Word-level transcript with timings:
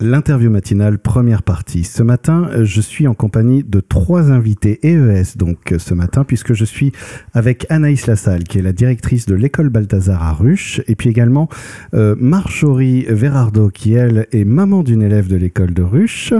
L'interview 0.00 0.48
matinale, 0.48 1.00
première 1.00 1.42
partie. 1.42 1.82
Ce 1.82 2.04
matin, 2.04 2.48
je 2.62 2.80
suis 2.80 3.08
en 3.08 3.14
compagnie 3.14 3.64
de 3.64 3.80
trois 3.80 4.30
invités 4.30 4.78
EES, 4.84 5.36
donc 5.36 5.74
ce 5.76 5.92
matin, 5.92 6.22
puisque 6.22 6.52
je 6.52 6.64
suis 6.64 6.92
avec 7.34 7.66
Anaïs 7.68 8.06
Lassalle, 8.06 8.44
qui 8.44 8.60
est 8.60 8.62
la 8.62 8.70
directrice 8.72 9.26
de 9.26 9.34
l'école 9.34 9.70
Balthazar 9.70 10.22
à 10.22 10.34
Ruche, 10.34 10.80
et 10.86 10.94
puis 10.94 11.10
également 11.10 11.48
euh, 11.94 12.14
Marjorie 12.16 13.06
Verardo, 13.08 13.70
qui 13.70 13.94
elle 13.94 14.28
est 14.30 14.44
maman 14.44 14.84
d'une 14.84 15.02
élève 15.02 15.26
de 15.26 15.34
l'école 15.34 15.74
de 15.74 15.82
Ruche, 15.82 16.32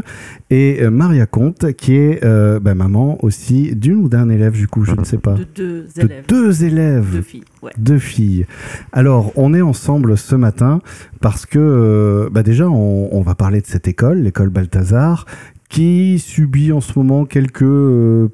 et 0.50 0.78
euh, 0.80 0.90
Maria 0.90 1.26
Comte, 1.26 1.72
qui 1.72 1.96
est 1.96 2.22
euh, 2.24 2.60
bah, 2.60 2.76
maman 2.76 3.18
aussi 3.24 3.74
d'une 3.74 3.96
ou 3.96 4.08
d'un 4.08 4.28
élève, 4.28 4.52
du 4.52 4.68
coup, 4.68 4.84
je 4.84 4.92
ne 4.92 5.02
sais 5.02 5.18
pas. 5.18 5.34
De 5.34 5.44
deux 5.56 5.86
élèves. 5.96 6.24
De 6.28 6.32
deux 6.32 6.64
élèves. 6.64 7.10
Deux 7.12 7.22
filles, 7.22 7.44
ouais. 7.62 7.72
Deux 7.76 7.98
filles. 7.98 8.46
Alors, 8.92 9.32
on 9.34 9.52
est 9.52 9.62
ensemble 9.62 10.16
ce 10.16 10.36
matin 10.36 10.80
parce 11.20 11.44
que, 11.44 11.58
euh, 11.58 12.28
bah 12.30 12.44
déjà, 12.44 12.68
on, 12.68 13.08
on 13.10 13.22
va 13.22 13.34
parler 13.34 13.47
de 13.50 13.66
cette 13.66 13.88
école, 13.88 14.18
l'école 14.18 14.48
Balthazar, 14.50 15.26
qui 15.68 16.18
subit 16.18 16.72
en 16.72 16.80
ce 16.80 16.98
moment 16.98 17.24
quelques 17.24 17.62
euh, 17.62 18.28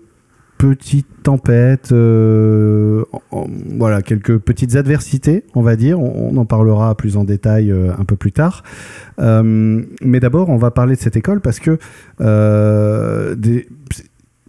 petites 0.58 1.22
tempêtes, 1.24 1.90
euh, 1.92 3.04
en- 3.32 3.46
voilà, 3.76 4.02
quelques 4.02 4.38
petites 4.38 4.76
adversités, 4.76 5.44
on 5.54 5.62
va 5.62 5.74
dire. 5.76 6.00
On, 6.00 6.30
on 6.32 6.36
en 6.36 6.44
parlera 6.44 6.94
plus 6.96 7.16
en 7.16 7.24
détail 7.24 7.70
euh, 7.72 7.92
un 7.98 8.04
peu 8.04 8.16
plus 8.16 8.32
tard. 8.32 8.62
Mais 9.18 10.20
d'abord, 10.20 10.48
on 10.50 10.56
va 10.56 10.70
parler 10.70 10.94
de 10.96 11.00
cette 11.00 11.16
école 11.16 11.40
parce 11.40 11.58
que 11.60 11.78
des- 13.34 13.68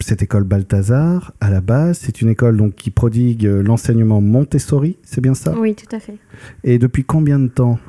cette 0.01 0.21
école 0.21 0.43
Balthazar, 0.43 1.33
à 1.39 1.49
la 1.49 1.61
base, 1.61 1.99
c'est 2.03 2.21
une 2.21 2.27
école 2.29 2.57
donc, 2.57 2.75
qui 2.75 2.91
prodigue 2.91 3.43
l'enseignement 3.45 4.19
Montessori, 4.21 4.97
c'est 5.03 5.21
bien 5.21 5.33
ça? 5.33 5.53
Oui, 5.57 5.73
tout 5.73 5.93
à 5.95 5.99
fait. 5.99 6.17
Et 6.65 6.77
depuis 6.77 7.03
combien 7.05 7.39
de 7.39 7.47
temps? 7.47 7.79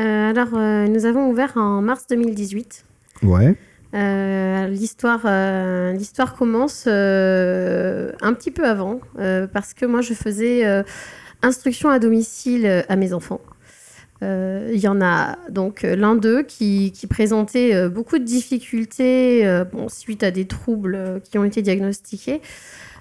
Alors, 0.00 0.54
euh, 0.54 0.86
nous 0.86 1.06
avons 1.06 1.28
ouvert 1.28 1.52
en 1.56 1.80
mars 1.82 2.06
2018. 2.08 2.84
Ouais. 3.22 3.56
Euh, 3.94 4.66
L'histoire 4.66 5.20
euh, 5.24 5.92
l'histoire 5.92 6.34
commence 6.34 6.84
euh, 6.88 8.10
un 8.20 8.34
petit 8.34 8.50
peu 8.50 8.64
avant, 8.66 9.00
euh, 9.18 9.46
parce 9.46 9.72
que 9.72 9.86
moi, 9.86 10.00
je 10.00 10.14
faisais 10.14 10.66
euh, 10.66 10.82
instruction 11.42 11.90
à 11.90 11.98
domicile 12.00 12.66
euh, 12.66 12.82
à 12.88 12.96
mes 12.96 13.12
enfants. 13.12 13.40
Euh, 14.22 14.70
Il 14.72 14.80
y 14.80 14.88
en 14.88 15.00
a 15.00 15.36
donc 15.48 15.84
euh, 15.84 15.94
l'un 15.94 16.16
d'eux 16.16 16.42
qui, 16.42 16.92
qui 16.92 17.06
présentait 17.06 17.74
euh, 17.74 17.88
beaucoup 17.88 18.18
de 18.18 18.24
difficultés 18.24 19.46
euh, 19.46 19.64
bon, 19.64 19.88
suite 19.88 20.22
à 20.22 20.30
des 20.30 20.46
troubles 20.46 20.94
euh, 20.94 21.18
qui 21.20 21.38
ont 21.38 21.44
été 21.44 21.62
diagnostiqués, 21.62 22.40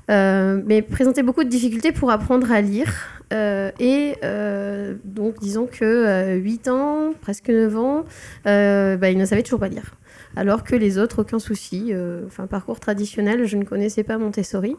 euh, 0.09 0.62
mais 0.66 0.82
présentait 0.82 1.23
beaucoup 1.23 1.44
de 1.44 1.50
difficultés 1.50 1.92
pour 1.92 2.12
apprendre 2.12 2.52
à 2.52 2.62
lire. 2.62 2.94
Euh, 3.34 3.72
et 3.80 4.16
euh, 4.23 4.96
donc, 5.04 5.40
disons 5.40 5.66
que 5.66 5.84
euh, 5.84 6.36
8 6.36 6.68
ans, 6.68 7.14
presque 7.22 7.50
9 7.50 7.78
ans, 7.78 8.04
bah, 8.46 9.09
il 9.09 9.18
ne 9.18 9.26
savait 9.26 9.44
toujours 9.44 9.59
pas 9.59 9.70
lire. 9.70 9.96
Alors 10.36 10.64
que 10.64 10.76
les 10.76 10.98
autres, 10.98 11.22
aucun 11.22 11.39
souci. 11.39 11.89
euh, 11.92 12.23
Enfin, 12.26 12.48
parcours 12.48 12.80
traditionnel, 12.80 13.45
je 13.45 13.58
ne 13.58 13.64
connaissais 13.64 14.03
pas 14.03 14.17
Montessori. 14.17 14.75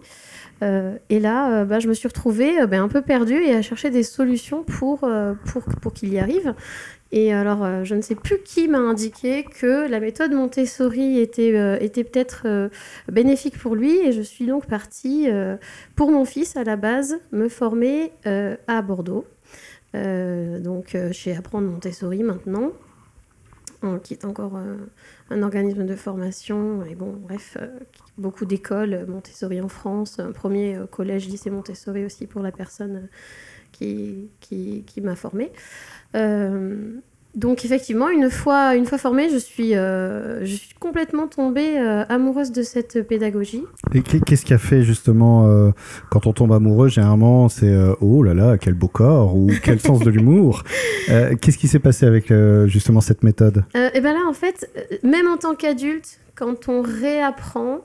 Euh, 0.63 0.97
et 1.11 1.21
là, 1.21 1.61
euh, 1.61 1.65
bah, 1.65 1.79
je 1.79 1.89
me 1.89 1.95
suis 1.95 2.09
retrouvée 2.09 2.67
bah, 2.67 2.81
un 2.81 2.89
peu 2.89 3.03
perdue 3.03 3.41
et 3.41 3.55
à 3.55 3.63
chercher 3.63 3.91
des 3.91 4.03
solutions 4.03 4.65
pour, 4.65 5.09
pour, 5.47 5.63
pour 5.81 5.93
qu'il 5.93 6.13
y 6.13 6.19
arrive. 6.19 6.55
Et 7.13 7.33
alors, 7.33 7.85
je 7.85 7.95
ne 7.95 8.01
sais 8.01 8.17
plus 8.17 8.39
qui 8.45 8.67
m'a 8.67 8.79
indiqué 8.79 9.45
que 9.45 9.89
la 9.89 10.01
méthode 10.01 10.33
Montessori 10.33 11.21
était, 11.21 11.55
était 11.81 12.03
peut-être 12.03 12.71
bénéfique 13.09 13.57
pour 13.57 13.77
lui. 13.77 13.97
Et 13.99 14.11
je 14.11 14.21
suis 14.21 14.47
donc 14.47 14.67
partie, 14.67 15.29
pour 15.95 16.11
mon 16.11 16.25
fils 16.25 16.57
à 16.57 16.65
la 16.65 16.75
base, 16.75 17.21
me 17.31 17.49
former 17.49 18.11
à 18.25 18.83
Bordeaux. 18.83 19.27
Donc, 19.95 20.97
chez 21.13 21.37
Apprendre 21.37 21.69
Montessori 21.69 22.25
maintenant, 22.25 22.73
qui 24.03 24.15
est 24.15 24.25
encore 24.25 24.57
euh, 24.57 24.77
un 25.31 25.43
organisme 25.43 25.85
de 25.85 25.95
formation. 25.95 26.85
Et 26.85 26.95
bon, 26.95 27.13
bref, 27.13 27.57
euh, 27.61 27.69
beaucoup 28.19 28.45
d'écoles 28.45 28.95
euh, 28.95 29.07
Montessori 29.07 29.61
en 29.61 29.69
France, 29.69 30.19
un 30.19 30.33
premier 30.33 30.79
collège, 30.91 31.29
lycée 31.29 31.51
Montessori 31.51 32.05
aussi 32.05 32.27
pour 32.27 32.43
la 32.43 32.53
personne 32.53 33.09
qui, 33.73 34.31
qui, 34.41 35.01
m'a 35.03 35.17
formée. 35.17 35.53
Donc 37.35 37.65
effectivement, 37.65 38.09
une 38.11 38.31
fois, 38.31 38.75
une 38.77 38.87
fois 38.87 38.99
formée, 38.99 39.29
je 39.29 39.37
suis, 39.39 39.75
euh, 39.75 40.45
je 40.45 40.55
suis 40.55 40.75
complètement 40.79 41.27
tombée 41.27 41.79
euh, 41.79 42.05
amoureuse 42.09 42.53
de 42.53 42.63
cette 42.63 43.07
pédagogie. 43.07 43.65
Et 43.93 44.03
qu'est- 44.03 44.21
qu'est-ce 44.25 44.45
qui 44.45 44.55
a 44.55 44.59
fait 44.59 44.83
justement 44.83 45.47
euh, 45.49 45.71
quand 46.11 46.27
on 46.27 46.33
tombe 46.33 46.53
amoureux 46.53 46.89
Généralement, 46.89 47.49
c'est 47.49 47.75
oh 48.01 48.23
là 48.23 48.35
là, 48.35 48.57
quel 48.59 48.75
beau 48.75 48.89
corps 48.89 49.35
ou 49.37 49.49
quel 49.63 49.81
sens 49.81 50.01
de 50.01 50.11
l'humour. 50.11 50.63
Qu'est-ce 51.41 51.59
qui 51.59 51.69
s'est 51.69 51.79
passé 51.81 52.07
avec 52.07 52.33
justement 52.67 53.01
cette 53.01 53.23
méthode? 53.25 53.65
Et 53.75 54.01
bien 54.01 54.15
là, 54.15 54.21
en 54.29 54.33
fait, 54.33 54.71
même 55.03 55.27
en 55.29 55.37
tant 55.37 55.55
qu'adulte, 55.55 56.19
quand 56.35 56.69
on 56.69 56.83
réapprend 56.83 57.81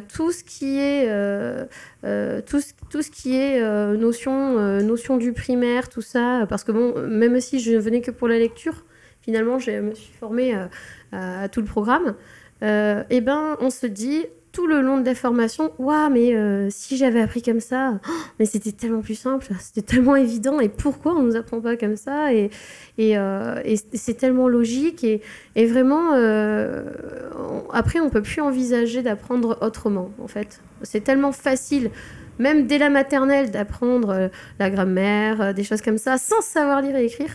tout 0.00 0.32
ce 0.32 0.42
qui 0.42 0.78
est, 0.78 1.06
euh, 1.08 1.64
euh, 2.04 2.40
tout, 2.40 2.60
tout 2.90 3.02
ce 3.02 3.10
qui 3.10 3.36
est 3.36 3.62
euh, 3.62 3.96
notion, 3.96 4.58
euh, 4.58 4.80
notion 4.82 5.16
du 5.16 5.32
primaire, 5.32 5.88
tout 5.88 6.00
ça, 6.00 6.46
parce 6.48 6.64
que 6.64 6.72
bon, 6.72 7.00
même 7.06 7.40
si 7.40 7.60
je 7.60 7.76
venais 7.76 8.00
que 8.00 8.10
pour 8.10 8.28
la 8.28 8.38
lecture, 8.38 8.84
finalement, 9.20 9.58
je 9.58 9.70
me 9.70 9.94
suis 9.94 10.12
formée 10.12 10.54
euh, 10.54 10.66
à, 11.12 11.48
tout 11.48 11.60
le 11.60 11.66
programme. 11.66 12.14
Euh, 12.62 13.04
et 13.08 13.20
ben, 13.20 13.56
on 13.60 13.70
se 13.70 13.86
dit 13.86 14.26
tout 14.52 14.66
le 14.66 14.80
long 14.80 14.98
de 15.00 15.06
la 15.06 15.14
formation, 15.14 15.72
waouh, 15.78 16.10
mais 16.10 16.34
euh, 16.34 16.68
si 16.70 16.96
j'avais 16.96 17.20
appris 17.20 17.42
comme 17.42 17.60
ça, 17.60 18.00
oh, 18.08 18.10
mais 18.38 18.46
c'était 18.46 18.72
tellement 18.72 19.00
plus 19.02 19.14
simple, 19.14 19.46
c'était 19.60 19.82
tellement 19.82 20.16
évident, 20.16 20.58
et 20.60 20.68
pourquoi 20.68 21.14
on 21.14 21.22
nous 21.22 21.36
apprend 21.36 21.60
pas 21.60 21.76
comme 21.76 21.96
ça? 21.96 22.32
Et, 22.32 22.50
et, 22.96 23.18
euh, 23.18 23.60
et 23.64 23.76
c'est 23.94 24.14
tellement 24.14 24.48
logique, 24.48 25.04
et, 25.04 25.20
et 25.54 25.66
vraiment, 25.66 26.14
euh, 26.14 26.84
on- 27.38 27.70
après, 27.72 28.00
on 28.00 28.10
peut 28.10 28.22
plus 28.22 28.40
envisager 28.40 29.02
d'apprendre 29.02 29.58
autrement, 29.60 30.10
en 30.22 30.28
fait. 30.28 30.60
C'est 30.82 31.04
tellement 31.04 31.32
facile, 31.32 31.90
même 32.38 32.66
dès 32.66 32.78
la 32.78 32.88
maternelle, 32.90 33.50
d'apprendre 33.50 34.30
la 34.58 34.70
grammaire, 34.70 35.52
des 35.54 35.64
choses 35.64 35.82
comme 35.82 35.98
ça, 35.98 36.18
sans 36.18 36.40
savoir 36.40 36.80
lire 36.82 36.96
et 36.96 37.04
écrire. 37.04 37.30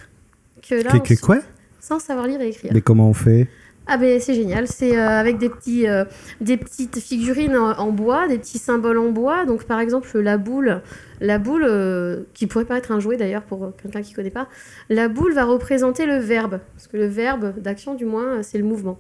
Que 0.68 0.76
là, 0.76 0.92
s- 1.04 1.22
Quoi? 1.22 1.40
sans 1.80 2.00
savoir 2.00 2.26
lire 2.28 2.42
et 2.42 2.50
écrire. 2.50 2.72
Mais 2.74 2.82
comment 2.82 3.10
on 3.10 3.14
fait? 3.14 3.48
Ah 3.86 3.98
ben 3.98 4.18
c'est 4.22 4.34
génial, 4.34 4.66
c'est 4.68 4.98
euh, 4.98 5.10
avec 5.10 5.38
des, 5.38 5.50
petits, 5.50 5.90
euh, 5.90 6.06
des 6.40 6.56
petites 6.56 7.00
figurines 7.00 7.58
en, 7.58 7.92
bois, 7.92 8.30
des 8.30 8.38
petits 8.38 8.58
symboles 8.58 8.98
en 8.98 9.10
bois. 9.10 9.46
Donc 9.46 9.66
par 9.66 9.82
exemple 9.82 10.18
la 10.20 10.38
boule, 10.38 10.82
la 11.20 11.38
boule 11.38 11.66
euh, 11.68 12.24
qui 12.34 12.48
pourrait 12.48 12.64
paraître 12.64 12.94
un 12.94 13.02
jouet 13.02 13.18
d'ailleurs 13.18 13.44
pour 13.44 13.74
quelqu'un 13.82 14.02
qui 14.02 14.14
connaît 14.14 14.30
pas, 14.30 14.48
la 14.88 15.10
boule 15.10 15.34
va 15.34 15.44
représenter 15.44 16.06
le 16.06 16.16
verbe, 16.16 16.62
parce 16.76 16.88
que 16.88 16.96
le 16.96 17.08
verbe 17.08 17.60
d'action 17.60 17.94
du 17.94 18.06
moins 18.06 18.42
c'est 18.42 18.58
le 18.58 18.64
mouvement. 18.64 18.98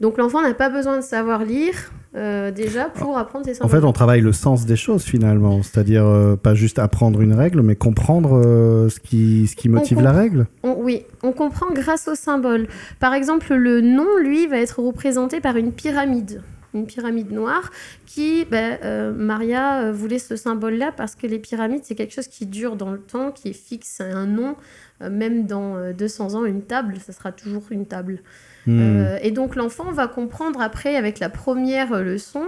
Donc 0.00 0.16
l'enfant 0.16 0.42
n'a 0.42 0.54
pas 0.54 0.68
besoin 0.70 0.96
de 0.98 1.02
savoir 1.02 1.44
lire 1.44 1.74
euh, 2.14 2.50
déjà 2.52 2.84
pour 2.86 3.18
apprendre 3.18 3.44
ces 3.44 3.52
En 3.60 3.66
symboles. 3.66 3.80
fait, 3.80 3.86
on 3.86 3.92
travaille 3.92 4.20
le 4.20 4.32
sens 4.32 4.64
des 4.64 4.76
choses 4.76 5.02
finalement, 5.02 5.62
c'est-à-dire 5.62 6.06
euh, 6.06 6.36
pas 6.36 6.54
juste 6.54 6.78
apprendre 6.78 7.20
une 7.20 7.34
règle, 7.34 7.62
mais 7.62 7.74
comprendre 7.76 8.40
euh, 8.44 8.88
ce, 8.88 9.00
qui, 9.00 9.46
ce 9.48 9.56
qui 9.56 9.68
motive 9.68 10.00
la 10.00 10.12
règle. 10.12 10.46
On- 10.62 10.76
oui, 10.78 11.02
on 11.22 11.32
comprend 11.32 11.66
grâce 11.72 12.06
aux 12.08 12.14
symboles. 12.14 12.68
Par 13.00 13.12
exemple, 13.12 13.52
le 13.54 13.80
nom, 13.80 14.06
lui, 14.22 14.46
va 14.46 14.58
être 14.58 14.80
représenté 14.80 15.40
par 15.40 15.56
une 15.56 15.72
pyramide. 15.72 16.42
Une 16.74 16.86
pyramide 16.86 17.32
noire 17.32 17.70
qui, 18.06 18.44
ben, 18.44 18.78
euh, 18.84 19.12
Maria 19.12 19.90
voulait 19.90 20.18
ce 20.18 20.36
symbole-là 20.36 20.92
parce 20.96 21.14
que 21.14 21.26
les 21.26 21.38
pyramides, 21.38 21.80
c'est 21.82 21.94
quelque 21.94 22.14
chose 22.14 22.28
qui 22.28 22.46
dure 22.46 22.76
dans 22.76 22.92
le 22.92 22.98
temps, 23.00 23.32
qui 23.32 23.48
est 23.48 23.52
fixe, 23.52 24.00
un 24.00 24.26
nom. 24.26 24.54
Euh, 25.02 25.10
même 25.10 25.46
dans 25.46 25.76
euh, 25.76 25.92
200 25.92 26.34
ans, 26.34 26.44
une 26.44 26.62
table, 26.62 26.94
ça 27.04 27.12
sera 27.12 27.32
toujours 27.32 27.62
une 27.70 27.86
table. 27.86 28.20
Hmm. 28.66 28.80
Euh, 28.80 29.18
et 29.22 29.30
donc 29.30 29.56
l'enfant 29.56 29.90
va 29.92 30.08
comprendre 30.08 30.60
après 30.60 30.96
avec 30.96 31.20
la 31.20 31.30
première 31.30 32.02
leçon, 32.02 32.44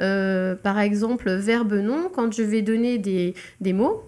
euh, 0.00 0.54
par 0.54 0.78
exemple 0.78 1.30
verbe 1.30 1.74
non, 1.74 2.10
quand 2.14 2.32
je 2.32 2.42
vais 2.42 2.62
donner 2.62 2.98
des, 2.98 3.34
des 3.60 3.72
mots, 3.72 4.04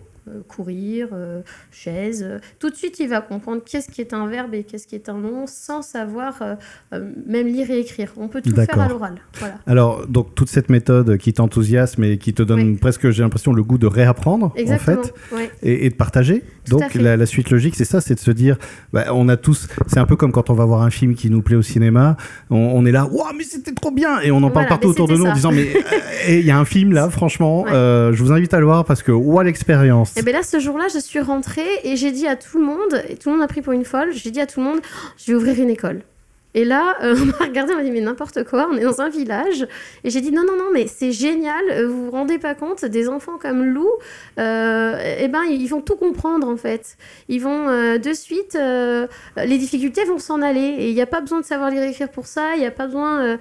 courir, 0.48 1.08
euh, 1.12 1.42
chaise, 1.70 2.24
euh, 2.26 2.38
tout 2.58 2.70
de 2.70 2.74
suite 2.74 2.98
il 3.00 3.08
va 3.08 3.20
comprendre 3.20 3.62
qu'est-ce 3.64 3.90
qui 3.90 4.00
est 4.00 4.12
un 4.14 4.26
verbe 4.26 4.54
et 4.54 4.64
qu'est-ce 4.64 4.86
qui 4.86 4.94
est 4.94 5.08
un 5.08 5.18
nom 5.18 5.46
sans 5.46 5.82
savoir 5.82 6.34
euh, 6.42 6.54
euh, 6.92 7.10
même 7.26 7.46
lire 7.46 7.70
et 7.70 7.78
écrire. 7.80 8.12
On 8.16 8.28
peut 8.28 8.40
tout 8.42 8.54
faire 8.54 8.80
à 8.80 8.88
l'oral. 8.88 9.14
Voilà. 9.38 9.54
Alors, 9.66 10.06
donc 10.06 10.34
toute 10.34 10.48
cette 10.48 10.68
méthode 10.70 11.16
qui 11.18 11.32
t'enthousiasme 11.32 12.04
et 12.04 12.18
qui 12.18 12.32
te 12.34 12.42
donne 12.42 12.60
Oui. 12.60 12.76
presque, 12.76 13.10
j'ai 13.10 13.22
l'impression, 13.22 13.52
le 13.52 13.62
goût 13.62 13.78
de 13.78 13.86
réapprendre, 13.86 14.52
Exactement. 14.56 15.00
en 15.00 15.36
fait, 15.36 15.52
et, 15.62 15.86
et 15.86 15.90
de 15.90 15.94
partager. 15.94 16.42
Tout 16.64 16.78
Donc 16.78 16.94
la, 16.94 17.16
la 17.18 17.26
suite 17.26 17.50
logique, 17.50 17.74
c'est 17.76 17.84
ça, 17.84 18.00
c'est 18.00 18.14
de 18.14 18.20
se 18.20 18.30
dire, 18.30 18.56
bah, 18.92 19.04
on 19.12 19.28
a 19.28 19.36
tous, 19.36 19.68
c'est 19.86 19.98
un 20.00 20.06
peu 20.06 20.16
comme 20.16 20.32
quand 20.32 20.48
on 20.48 20.54
va 20.54 20.64
voir 20.64 20.80
un 20.82 20.90
film 20.90 21.14
qui 21.14 21.28
nous 21.28 21.42
plaît 21.42 21.56
au 21.56 21.62
cinéma, 21.62 22.16
on, 22.48 22.56
on 22.56 22.86
est 22.86 22.92
là, 22.92 23.04
waouh, 23.06 23.34
mais 23.36 23.44
c'était 23.44 23.72
trop 23.72 23.90
bien, 23.90 24.20
et 24.20 24.30
on 24.30 24.38
en 24.38 24.40
parle 24.50 24.52
Voilà, 24.52 24.68
partout 24.68 24.88
autour 24.88 25.08
de 25.08 25.16
nous 25.16 25.26
en 25.26 25.34
disant, 25.34 25.52
mais 25.52 25.66
euh, 26.28 26.38
il 26.38 26.46
y 26.46 26.50
a 26.50 26.58
un 26.58 26.64
film 26.64 26.92
là, 26.92 27.10
franchement, 27.10 27.62
Ouais. 27.64 27.72
euh, 27.72 28.12
je 28.14 28.22
vous 28.22 28.32
invite 28.32 28.54
à 28.54 28.60
le 28.60 28.64
voir 28.66 28.84
parce 28.86 29.02
que 29.02 29.12
waouh 29.12 29.42
l'expérience. 29.42 30.13
Et 30.16 30.22
bien 30.22 30.32
là, 30.32 30.42
ce 30.42 30.60
jour-là, 30.60 30.86
je 30.92 30.98
suis 30.98 31.20
rentrée 31.20 31.80
et 31.82 31.96
j'ai 31.96 32.12
dit 32.12 32.26
à 32.26 32.36
tout 32.36 32.58
le 32.58 32.64
monde, 32.64 33.02
et 33.08 33.16
tout 33.16 33.30
le 33.30 33.36
monde 33.36 33.44
a 33.44 33.48
pris 33.48 33.62
pour 33.62 33.72
une 33.72 33.84
folle, 33.84 34.12
j'ai 34.12 34.30
dit 34.30 34.40
à 34.40 34.46
tout 34.46 34.60
le 34.60 34.66
monde, 34.66 34.80
Oh, 34.82 35.08
je 35.16 35.32
vais 35.32 35.34
ouvrir 35.34 35.60
une 35.60 35.70
école. 35.70 36.02
Et 36.54 36.64
là, 36.64 36.96
euh, 37.02 37.16
on 37.20 37.24
m'a 37.26 37.46
regardé, 37.46 37.72
on 37.74 37.76
m'a 37.76 37.82
dit, 37.82 37.90
mais 37.90 38.00
n'importe 38.00 38.44
quoi, 38.44 38.68
on 38.70 38.76
est 38.76 38.84
dans 38.84 39.00
un 39.00 39.08
village. 39.08 39.66
Et 40.04 40.10
j'ai 40.10 40.20
dit, 40.20 40.30
non, 40.30 40.42
non, 40.46 40.56
non, 40.56 40.70
mais 40.72 40.86
c'est 40.86 41.10
génial, 41.10 41.64
euh, 41.70 41.88
vous 41.88 42.06
vous 42.06 42.10
rendez 42.10 42.38
pas 42.38 42.54
compte, 42.54 42.84
des 42.84 43.08
enfants 43.08 43.38
comme 43.40 43.64
Lou, 43.64 43.88
euh, 44.38 45.16
eh 45.18 45.28
ben, 45.28 45.42
ils 45.50 45.66
vont 45.66 45.80
tout 45.80 45.96
comprendre, 45.96 46.48
en 46.48 46.56
fait. 46.56 46.96
Ils 47.28 47.40
vont 47.40 47.64
de 47.98 48.12
suite, 48.12 48.56
les 48.56 49.58
difficultés 49.58 50.04
vont 50.04 50.18
s'en 50.18 50.42
aller. 50.42 50.60
Et 50.60 50.88
il 50.88 50.94
n'y 50.94 51.02
a 51.02 51.06
pas 51.06 51.20
besoin 51.20 51.40
de 51.40 51.44
savoir 51.44 51.70
lire 51.70 51.82
et 51.82 51.90
écrire 51.90 52.10
pour 52.10 52.26
ça, 52.26 52.54
il 52.54 52.60
n'y 52.60 52.66
a 52.66 52.70
pas 52.70 52.86
besoin, 52.86 53.38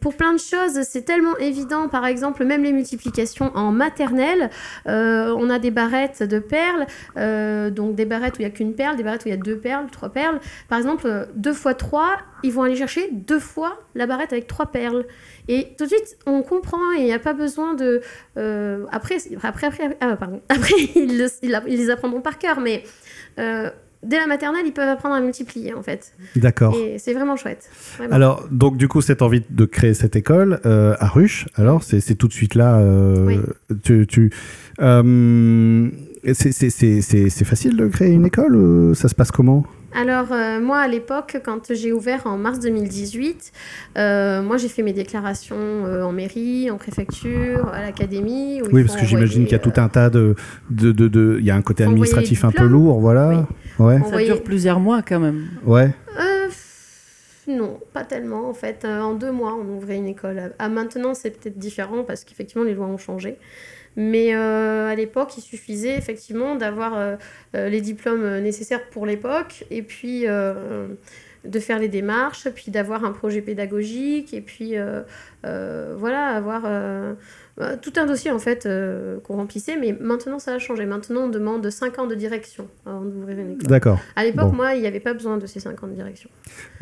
pour 0.00 0.14
plein 0.14 0.32
de 0.32 0.38
choses, 0.38 0.82
c'est 0.82 1.02
tellement 1.02 1.36
évident. 1.38 1.88
Par 1.88 2.06
exemple, 2.06 2.44
même 2.44 2.62
les 2.62 2.72
multiplications 2.72 3.52
en 3.54 3.70
maternelle, 3.70 4.50
on 4.86 5.50
a 5.50 5.58
des 5.58 5.70
barrettes 5.70 6.22
de 6.22 6.38
perles, 6.38 6.86
donc 7.72 7.94
des 7.94 8.04
barrettes 8.04 8.34
où 8.34 8.40
il 8.40 8.46
n'y 8.46 8.50
a 8.50 8.54
qu'une 8.54 8.74
perle, 8.74 8.96
des 8.96 9.02
barrettes 9.02 9.24
où 9.24 9.28
il 9.28 9.32
y 9.32 9.34
a 9.34 9.36
deux 9.36 9.58
perles, 9.58 9.86
trois 9.92 10.08
perles. 10.08 10.40
Par 10.68 10.78
exemple, 10.78 11.28
deux 11.34 11.52
fois 11.52 11.74
trois, 11.74 11.99
ils 12.42 12.52
vont 12.52 12.62
aller 12.62 12.76
chercher 12.76 13.08
deux 13.12 13.38
fois 13.40 13.78
la 13.94 14.06
barrette 14.06 14.32
avec 14.32 14.46
trois 14.46 14.66
perles. 14.66 15.04
Et 15.48 15.68
tout 15.76 15.84
de 15.84 15.88
suite, 15.90 16.16
on 16.26 16.42
comprend 16.42 16.92
et 16.96 17.00
il 17.00 17.04
n'y 17.04 17.12
a 17.12 17.18
pas 17.18 17.32
besoin 17.32 17.74
de. 17.74 18.00
euh, 18.36 18.84
après, 18.92 19.16
après, 19.42 19.66
après, 19.66 19.96
ah, 20.00 20.16
pardon. 20.16 20.40
Après 20.48 20.74
ils, 20.94 21.18
le- 21.18 21.28
ils 21.68 21.76
les 21.78 21.90
apprendront 21.90 22.20
par 22.20 22.38
cœur, 22.38 22.60
mais 22.60 22.84
euh, 23.38 23.68
dès 24.02 24.18
la 24.18 24.26
maternelle, 24.26 24.62
ils 24.66 24.72
peuvent 24.72 24.88
apprendre 24.88 25.14
à 25.16 25.20
multiplier 25.20 25.74
en 25.74 25.82
fait. 25.82 26.12
D'accord. 26.36 26.74
Et 26.76 26.98
c'est 26.98 27.12
vraiment 27.14 27.36
chouette. 27.36 27.68
Vraiment. 27.98 28.14
Alors, 28.14 28.46
donc, 28.50 28.76
du 28.76 28.86
coup, 28.88 29.00
cette 29.00 29.22
envie 29.22 29.42
de 29.50 29.64
créer 29.64 29.94
cette 29.94 30.14
école 30.16 30.60
euh, 30.66 30.94
à 31.00 31.08
Ruche, 31.08 31.46
alors, 31.56 31.82
c'est 31.82 32.00
c'est 32.00 32.14
tout 32.14 32.28
de 32.28 32.32
suite 32.32 32.54
là. 32.54 32.80
Oui. 33.26 33.38
Tu. 33.82 34.06
tu 34.06 34.30
c'est- 36.34 36.52
c'est- 36.52 36.70
c'est 36.70 37.00
c'est- 37.00 37.30
c'est 37.30 37.44
facile 37.44 37.76
de 37.76 37.86
créer 37.88 38.10
une 38.12 38.26
école 38.26 38.94
Ça 38.94 39.08
se 39.08 39.14
passe 39.14 39.30
comment? 39.30 39.64
Alors, 39.92 40.28
euh, 40.32 40.60
moi, 40.60 40.78
à 40.78 40.86
l'époque, 40.88 41.38
quand 41.44 41.74
j'ai 41.74 41.92
ouvert 41.92 42.26
en 42.26 42.38
mars 42.38 42.60
2018, 42.60 43.52
euh, 43.98 44.40
moi, 44.42 44.56
j'ai 44.56 44.68
fait 44.68 44.82
mes 44.82 44.92
déclarations 44.92 45.56
euh, 45.58 46.02
en 46.04 46.12
mairie, 46.12 46.70
en 46.70 46.76
préfecture, 46.76 47.68
à 47.72 47.82
l'académie. 47.82 48.56
il 48.58 48.62
Oui, 48.72 48.84
parce 48.84 48.96
que 49.00 49.04
j'imagine 49.04 49.42
qu'il 49.44 49.52
y 49.52 49.56
a 49.56 49.58
tout 49.58 49.72
un 49.76 49.88
tas 49.88 50.08
de. 50.08 50.36
de, 50.70 50.92
de, 50.92 51.08
de- 51.08 51.36
il 51.40 51.44
y 51.44 51.50
a 51.50 51.56
un 51.56 51.62
côté 51.62 51.82
administratif 51.84 52.44
un 52.44 52.52
peu 52.52 52.66
lourd, 52.66 53.00
voilà. 53.00 53.46
Ouais. 53.80 53.96
On 54.00 54.04
Ça 54.04 54.10
voyait- 54.10 54.26
dure 54.28 54.42
plusieurs 54.44 54.78
mois 54.78 55.02
quand 55.02 55.18
même. 55.18 55.48
Ouais. 55.64 55.90
Euh, 56.20 56.48
non, 57.48 57.80
pas 57.92 58.04
tellement 58.04 58.48
en 58.48 58.54
fait. 58.54 58.84
Euh, 58.84 59.00
en 59.00 59.14
deux 59.14 59.32
mois, 59.32 59.54
on 59.60 59.76
ouvrait 59.76 59.96
une 59.96 60.06
école. 60.06 60.52
À 60.60 60.68
maintenant, 60.68 61.14
c'est 61.14 61.30
peut-être 61.30 61.58
différent 61.58 62.04
parce 62.04 62.22
qu'effectivement, 62.24 62.62
les 62.64 62.74
lois 62.74 62.86
ont 62.86 62.98
changé. 62.98 63.38
Mais 63.96 64.34
euh, 64.34 64.88
à 64.88 64.94
l'époque, 64.94 65.36
il 65.36 65.40
suffisait 65.42 65.96
effectivement 65.96 66.54
d'avoir 66.54 66.96
euh, 66.96 67.16
euh, 67.56 67.68
les 67.68 67.80
diplômes 67.80 68.38
nécessaires 68.38 68.88
pour 68.90 69.04
l'époque 69.06 69.64
et 69.70 69.82
puis 69.82 70.26
de 71.46 71.58
faire 71.58 71.78
les 71.78 71.88
démarches, 71.88 72.48
puis 72.54 72.70
d'avoir 72.70 73.02
un 73.04 73.12
projet 73.12 73.40
pédagogique 73.40 74.34
et 74.34 74.42
puis 74.42 74.76
euh, 74.76 75.00
euh, 75.46 75.94
voilà, 75.96 76.26
avoir 76.26 76.62
euh, 76.66 77.14
tout 77.80 77.92
un 77.96 78.04
dossier 78.04 78.30
en 78.30 78.38
fait 78.38 78.68
qu'on 79.24 79.36
remplissait. 79.36 79.76
Mais 79.78 79.96
maintenant, 79.98 80.38
ça 80.38 80.52
a 80.54 80.58
changé. 80.58 80.84
Maintenant, 80.84 81.22
on 81.22 81.28
demande 81.28 81.68
5 81.68 81.98
ans 81.98 82.06
de 82.06 82.14
direction 82.14 82.68
avant 82.84 83.00
d'ouvrir 83.00 83.38
une 83.38 83.52
école. 83.52 83.66
D'accord. 83.68 83.98
À 84.16 84.24
l'époque, 84.24 84.50
Bon. 84.50 84.56
moi, 84.56 84.74
il 84.74 84.82
n'y 84.82 84.86
avait 84.86 85.00
pas 85.00 85.14
besoin 85.14 85.38
de 85.38 85.46
ces 85.46 85.60
5 85.60 85.82
ans 85.82 85.86
de 85.86 85.94
direction. 85.94 86.28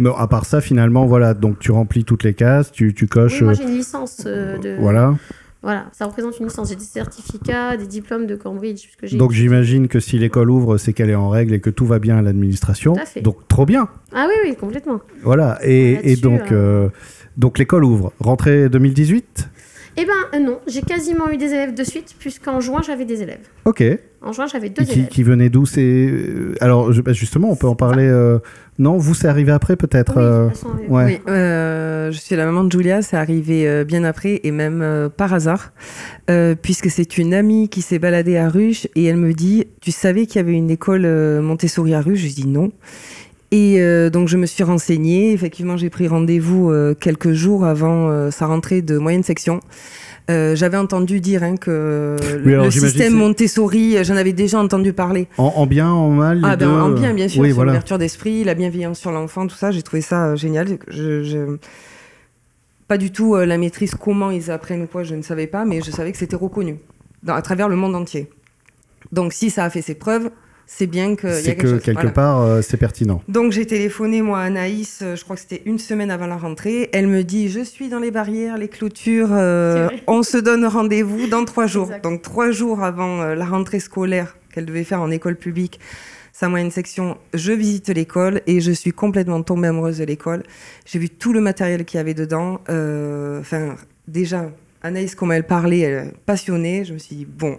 Non, 0.00 0.16
à 0.16 0.26
part 0.26 0.44
ça, 0.44 0.60
finalement, 0.60 1.06
voilà. 1.06 1.34
Donc, 1.34 1.60
tu 1.60 1.70
remplis 1.70 2.04
toutes 2.04 2.24
les 2.24 2.34
cases, 2.34 2.72
tu, 2.72 2.94
tu 2.94 3.06
coches. 3.06 3.38
Oui, 3.40 3.44
moi 3.44 3.52
j'ai 3.54 3.62
une 3.62 3.76
licence 3.76 4.24
de. 4.24 4.76
Voilà. 4.78 5.14
Voilà, 5.62 5.86
ça 5.92 6.06
représente 6.06 6.38
une 6.38 6.46
licence. 6.46 6.68
J'ai 6.68 6.76
des 6.76 6.84
certificats, 6.84 7.76
des 7.76 7.86
diplômes 7.86 8.26
de 8.26 8.36
Cambridge. 8.36 8.86
Donc, 9.14 9.32
j'imagine 9.32 9.88
que 9.88 9.98
si 9.98 10.18
l'école 10.18 10.50
ouvre, 10.50 10.76
c'est 10.78 10.92
qu'elle 10.92 11.10
est 11.10 11.14
en 11.16 11.28
règle 11.30 11.54
et 11.54 11.60
que 11.60 11.70
tout 11.70 11.84
va 11.86 11.98
bien 11.98 12.16
à 12.18 12.22
l'administration. 12.22 12.94
Tout 12.94 13.00
à 13.00 13.06
fait. 13.06 13.20
Donc, 13.22 13.48
trop 13.48 13.66
bien. 13.66 13.88
Ah 14.12 14.26
oui, 14.28 14.50
oui, 14.50 14.56
complètement. 14.56 15.00
Voilà. 15.22 15.58
Et, 15.64 16.12
et 16.12 16.16
donc, 16.16 16.52
euh, 16.52 16.88
donc 17.36 17.58
l'école 17.58 17.84
ouvre. 17.84 18.12
Rentrée 18.20 18.68
2018 18.68 19.48
Eh 19.96 20.04
ben 20.04 20.12
euh, 20.34 20.38
non, 20.38 20.60
j'ai 20.68 20.82
quasiment 20.82 21.28
eu 21.30 21.36
des 21.36 21.46
élèves 21.46 21.74
de 21.74 21.82
suite, 21.84 22.14
puisqu'en 22.18 22.60
juin 22.60 22.80
j'avais 22.86 23.04
des 23.04 23.22
élèves. 23.22 23.48
Ok. 23.64 23.82
En 24.22 24.32
juin 24.32 24.46
j'avais 24.46 24.68
deux 24.70 24.84
qui, 24.84 24.92
élèves. 24.92 25.08
qui 25.08 25.22
venait 25.24 25.48
d'où 25.50 25.66
C'est 25.66 25.82
euh, 25.82 26.54
alors 26.60 26.90
bah, 27.04 27.12
justement, 27.12 27.50
on 27.50 27.56
peut 27.56 27.66
en 27.68 27.74
parler. 27.76 28.06
euh, 28.06 28.38
Non, 28.78 28.96
vous, 28.96 29.14
c'est 29.14 29.26
arrivé 29.26 29.50
après 29.50 29.76
peut-être. 29.76 30.14
Oui, 30.16 30.22
euh, 30.22 30.48
ouais. 30.88 31.04
Oui, 31.04 31.32
euh, 31.32 32.12
je 32.12 32.18
suis 32.18 32.36
la 32.36 32.46
maman 32.46 32.62
de 32.62 32.70
Julia, 32.70 33.02
c'est 33.02 33.16
arrivé 33.16 33.68
euh, 33.68 33.84
bien 33.84 34.04
après 34.04 34.40
et 34.44 34.50
même 34.52 34.82
euh, 34.82 35.08
par 35.08 35.34
hasard, 35.34 35.72
euh, 36.30 36.54
puisque 36.60 36.88
c'est 36.88 37.18
une 37.18 37.34
amie 37.34 37.68
qui 37.68 37.82
s'est 37.82 37.98
baladée 37.98 38.36
à 38.36 38.48
Ruche 38.48 38.86
et 38.94 39.04
elle 39.04 39.16
me 39.16 39.32
dit 39.32 39.66
Tu 39.80 39.90
savais 39.90 40.26
qu'il 40.26 40.36
y 40.36 40.38
avait 40.44 40.52
une 40.52 40.70
école 40.70 41.04
euh, 41.04 41.42
Montessori 41.42 41.92
à 41.94 42.00
Ruche? 42.00 42.20
Je 42.20 42.34
dis 42.34 42.46
non. 42.46 42.70
Et 43.50 43.80
euh, 43.80 44.10
donc 44.10 44.28
je 44.28 44.36
me 44.36 44.46
suis 44.46 44.62
renseignée. 44.64 45.32
Effectivement, 45.32 45.76
j'ai 45.76 45.88
pris 45.90 46.06
rendez-vous 46.08 46.70
euh, 46.70 46.94
quelques 46.94 47.32
jours 47.32 47.64
avant 47.64 48.10
euh, 48.10 48.30
sa 48.30 48.46
rentrée 48.46 48.82
de 48.82 48.98
moyenne 48.98 49.22
section. 49.22 49.60
J'avais 50.30 50.76
entendu 50.76 51.20
dire 51.22 51.42
hein, 51.42 51.56
que 51.56 52.16
le- 52.44 52.60
Oui, 52.60 52.70
système 52.70 53.14
Montessori, 53.14 53.96
j'en 54.04 54.14
avais 54.16 54.34
déjà 54.34 54.58
entendu 54.60 54.92
parler. 54.92 55.26
En, 55.38 55.44
en 55.56 55.66
bien, 55.66 55.88
en 55.90 56.10
mal. 56.10 56.42
Ah 56.44 56.54
ben 56.54 56.68
en 56.68 56.90
bien, 56.90 57.14
bien 57.14 57.28
sûr, 57.28 57.40
Oui, 57.40 57.48
c'est 57.48 57.54
voilà. 57.54 57.70
l'ouverture 57.72 57.96
d'esprit, 57.96 58.44
la 58.44 58.52
bienveillance 58.52 58.98
sur 58.98 59.10
l'enfant, 59.10 59.46
tout 59.46 59.56
ça, 59.56 59.70
j'ai 59.70 59.80
trouvé 59.80 60.02
ça 60.02 60.36
génial. 60.36 60.76
Je, 60.88 61.22
je- 61.22 61.56
Pas 62.88 62.98
du 62.98 63.10
tout 63.10 63.36
la 63.36 63.56
maîtrise, 63.56 63.94
comment 63.94 64.30
ils 64.30 64.50
apprennent 64.50 64.82
ou 64.82 64.86
quoi, 64.86 65.02
je 65.02 65.14
ne 65.14 65.22
savais 65.22 65.46
pas, 65.46 65.64
mais 65.64 65.80
je 65.80 65.90
savais 65.90 66.12
que 66.12 66.18
c'était 66.18 66.36
reconnu 66.36 66.76
dans- 67.22 67.32
à 67.32 67.40
travers 67.40 67.70
le 67.70 67.76
monde 67.76 67.94
entier. 67.96 68.28
Donc 69.12 69.32
si 69.32 69.48
ça 69.48 69.64
a 69.64 69.70
fait 69.70 69.80
ses 69.80 69.94
preuves, 69.94 70.28
c'est 70.70 70.86
bien 70.86 71.14
a 71.14 71.32
C'est 71.32 71.42
quelque 71.42 71.62
que 71.62 71.68
chose. 71.68 71.82
quelque 71.82 71.96
Voilà. 71.96 72.10
part, 72.12 72.42
euh, 72.42 72.60
c'est 72.62 72.76
pertinent. 72.76 73.22
Donc 73.26 73.52
j'ai 73.52 73.66
téléphoné 73.66 74.20
moi 74.20 74.40
à 74.40 74.42
Anaïs, 74.42 75.00
euh, 75.02 75.16
je 75.16 75.24
crois 75.24 75.34
que 75.34 75.40
c'était 75.42 75.62
une 75.64 75.78
semaine 75.78 76.10
avant 76.10 76.26
la 76.26 76.36
rentrée. 76.36 76.90
Elle 76.92 77.06
me 77.06 77.24
dit 77.24 77.48
je 77.48 77.60
suis 77.64 77.88
dans 77.88 77.98
les 77.98 78.10
barrières, 78.10 78.58
les 78.58 78.68
clôtures, 78.68 79.30
euh, 79.32 79.88
on 80.06 80.22
se 80.22 80.36
donne 80.36 80.66
rendez-vous 80.66 81.26
dans 81.26 81.44
trois 81.46 81.66
jours. 81.74 81.86
Exact. 81.86 82.04
Donc 82.04 82.20
trois 82.22 82.50
jours 82.50 82.84
avant 82.84 83.22
euh, 83.22 83.34
la 83.34 83.46
rentrée 83.46 83.80
scolaire 83.80 84.36
qu'elle 84.52 84.66
devait 84.66 84.84
faire 84.84 85.00
en 85.00 85.10
école 85.10 85.36
publique, 85.36 85.80
sa 86.34 86.48
moyenne 86.50 86.70
section, 86.70 87.16
je 87.34 87.52
visite 87.52 87.88
l'école 87.88 88.42
et 88.46 88.60
je 88.60 88.70
suis 88.70 88.92
complètement 88.92 89.42
tombée 89.42 89.68
amoureuse 89.68 89.98
de 89.98 90.04
l'école. 90.04 90.42
J'ai 90.84 90.98
vu 90.98 91.08
tout 91.08 91.32
le 91.32 91.40
matériel 91.40 91.84
qu'il 91.86 91.96
y 91.96 92.00
avait 92.00 92.14
dedans. 92.14 92.60
Euh, 92.68 93.40
Enfin 93.40 93.74
déjà 94.06 94.50
Anaïs 94.82 95.14
comment 95.14 95.32
elle 95.32 95.46
parlait, 95.46 95.80
elle 95.80 96.12
passionnée. 96.26 96.84
Je 96.84 96.92
me 96.92 96.98
suis 96.98 97.16
dit 97.16 97.26
bon. 97.26 97.58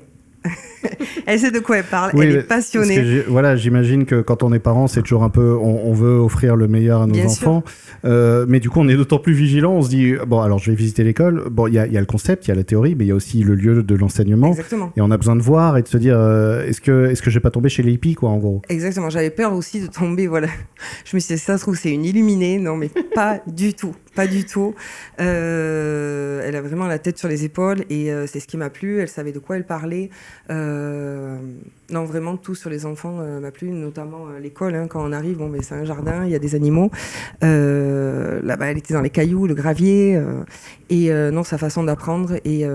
Elle 1.25 1.39
sait 1.39 1.51
de 1.51 1.59
quoi 1.59 1.77
elle 1.77 1.83
parle, 1.83 2.11
Oui, 2.13 2.25
elle 2.25 2.35
est 2.37 2.43
passionnée. 2.43 3.23
Voilà, 3.27 3.55
j'imagine 3.55 4.05
que 4.05 4.21
quand 4.21 4.43
on 4.43 4.53
est 4.53 4.59
parent, 4.59 4.87
c'est 4.87 5.01
toujours 5.01 5.23
un 5.23 5.29
peu, 5.29 5.55
on, 5.55 5.87
on 5.89 5.93
veut 5.93 6.17
offrir 6.17 6.55
le 6.55 6.67
meilleur 6.67 7.01
à 7.01 7.07
nos 7.07 7.13
Bien 7.13 7.25
enfants, 7.25 7.63
Euh, 8.05 8.45
mais 8.47 8.59
du 8.61 8.69
coup, 8.69 8.79
on 8.79 8.87
est 8.87 8.95
d'autant 8.95 9.19
plus 9.19 9.33
vigilant. 9.33 9.73
On 9.73 9.81
se 9.81 9.89
dit, 9.89 10.13
bon, 10.25 10.39
alors 10.39 10.59
je 10.59 10.71
vais 10.71 10.77
visiter 10.77 11.03
l'école. 11.03 11.49
Bon, 11.51 11.67
il 11.67 11.73
y 11.73 11.79
a, 11.79 11.85
il 11.85 11.91
y 11.93 11.97
a 11.97 11.99
le 11.99 12.05
concept, 12.05 12.47
il 12.47 12.49
y 12.49 12.51
a 12.51 12.55
la 12.55 12.63
théorie, 12.63 12.95
mais 12.97 13.03
il 13.05 13.09
y 13.09 13.11
a 13.11 13.15
aussi 13.15 13.43
le 13.43 13.55
lieu 13.55 13.83
de 13.83 13.95
l'enseignement. 13.95 14.51
Exactement. 14.51 14.91
Et 14.95 15.01
on 15.01 15.11
a 15.11 15.17
besoin 15.17 15.35
de 15.35 15.41
voir 15.41 15.77
et 15.77 15.81
de 15.81 15.87
se 15.87 15.97
dire, 15.97 16.15
euh, 16.17 16.65
est-ce 16.65 16.79
que, 16.79 17.07
est-ce 17.07 17.21
que 17.21 17.29
je 17.29 17.35
vais 17.35 17.41
pas 17.41 17.51
tomber 17.51 17.67
chez 17.69 17.83
les 17.83 17.91
hippies, 17.91 18.15
quoi, 18.15 18.29
en 18.29 18.37
gros? 18.37 18.61
Exactement, 18.69 19.09
j'avais 19.09 19.29
peur 19.31 19.53
aussi 19.53 19.81
de 19.81 19.87
tomber, 19.87 20.27
voilà. 20.27 20.47
Je 21.05 21.15
me 21.17 21.19
suis 21.19 21.35
dit, 21.35 21.41
ça 21.41 21.57
se 21.57 21.63
trouve, 21.63 21.75
c'est 21.75 21.91
une 21.91 22.05
illuminée. 22.05 22.57
Non, 22.57 22.77
mais 22.77 22.89
pas 23.13 23.41
du 23.47 23.73
tout, 23.73 23.95
pas 24.15 24.27
du 24.27 24.45
tout. 24.45 24.75
Euh, 25.19 26.41
elle 26.45 26.55
a 26.55 26.61
vraiment 26.61 26.87
la 26.87 26.99
tête 26.99 27.17
sur 27.17 27.27
les 27.27 27.45
épaules 27.45 27.85
et 27.89 28.11
euh, 28.11 28.27
c'est 28.27 28.39
ce 28.39 28.47
qui 28.47 28.57
m'a 28.57 28.69
plu. 28.69 28.99
Elle 28.99 29.07
savait 29.07 29.31
de 29.31 29.39
quoi 29.39 29.57
elle 29.57 29.65
parlait. 29.65 30.09
Euh, 30.49 31.37
non, 31.89 32.05
vraiment, 32.05 32.37
tout 32.37 32.55
sur 32.55 32.69
les 32.69 32.85
enfants 32.85 33.17
m'a 33.39 33.51
plu, 33.51 33.71
notamment 33.71 34.27
l'école. 34.41 34.75
hein. 34.75 34.87
quand 34.87 35.03
on 35.03 35.11
arrive, 35.11 35.37
bon, 35.37 35.49
ben, 35.49 35.61
c'est 35.61 35.75
un 35.75 35.85
jardin, 35.85 36.25
il 36.25 36.31
y 36.31 36.35
a 36.35 36.39
des 36.39 36.55
animaux. 36.55 36.91
Là-bas, 37.41 38.67
elle 38.67 38.77
était 38.77 38.93
dans 38.93 39.01
les 39.01 39.09
cailloux, 39.09 39.47
le 39.47 39.55
gravier. 39.55 40.21
et 40.89 41.11
non, 41.31 41.43
sa 41.43 41.57
façon 41.57 41.83
d'apprendre 41.83 42.35
et... 42.45 42.65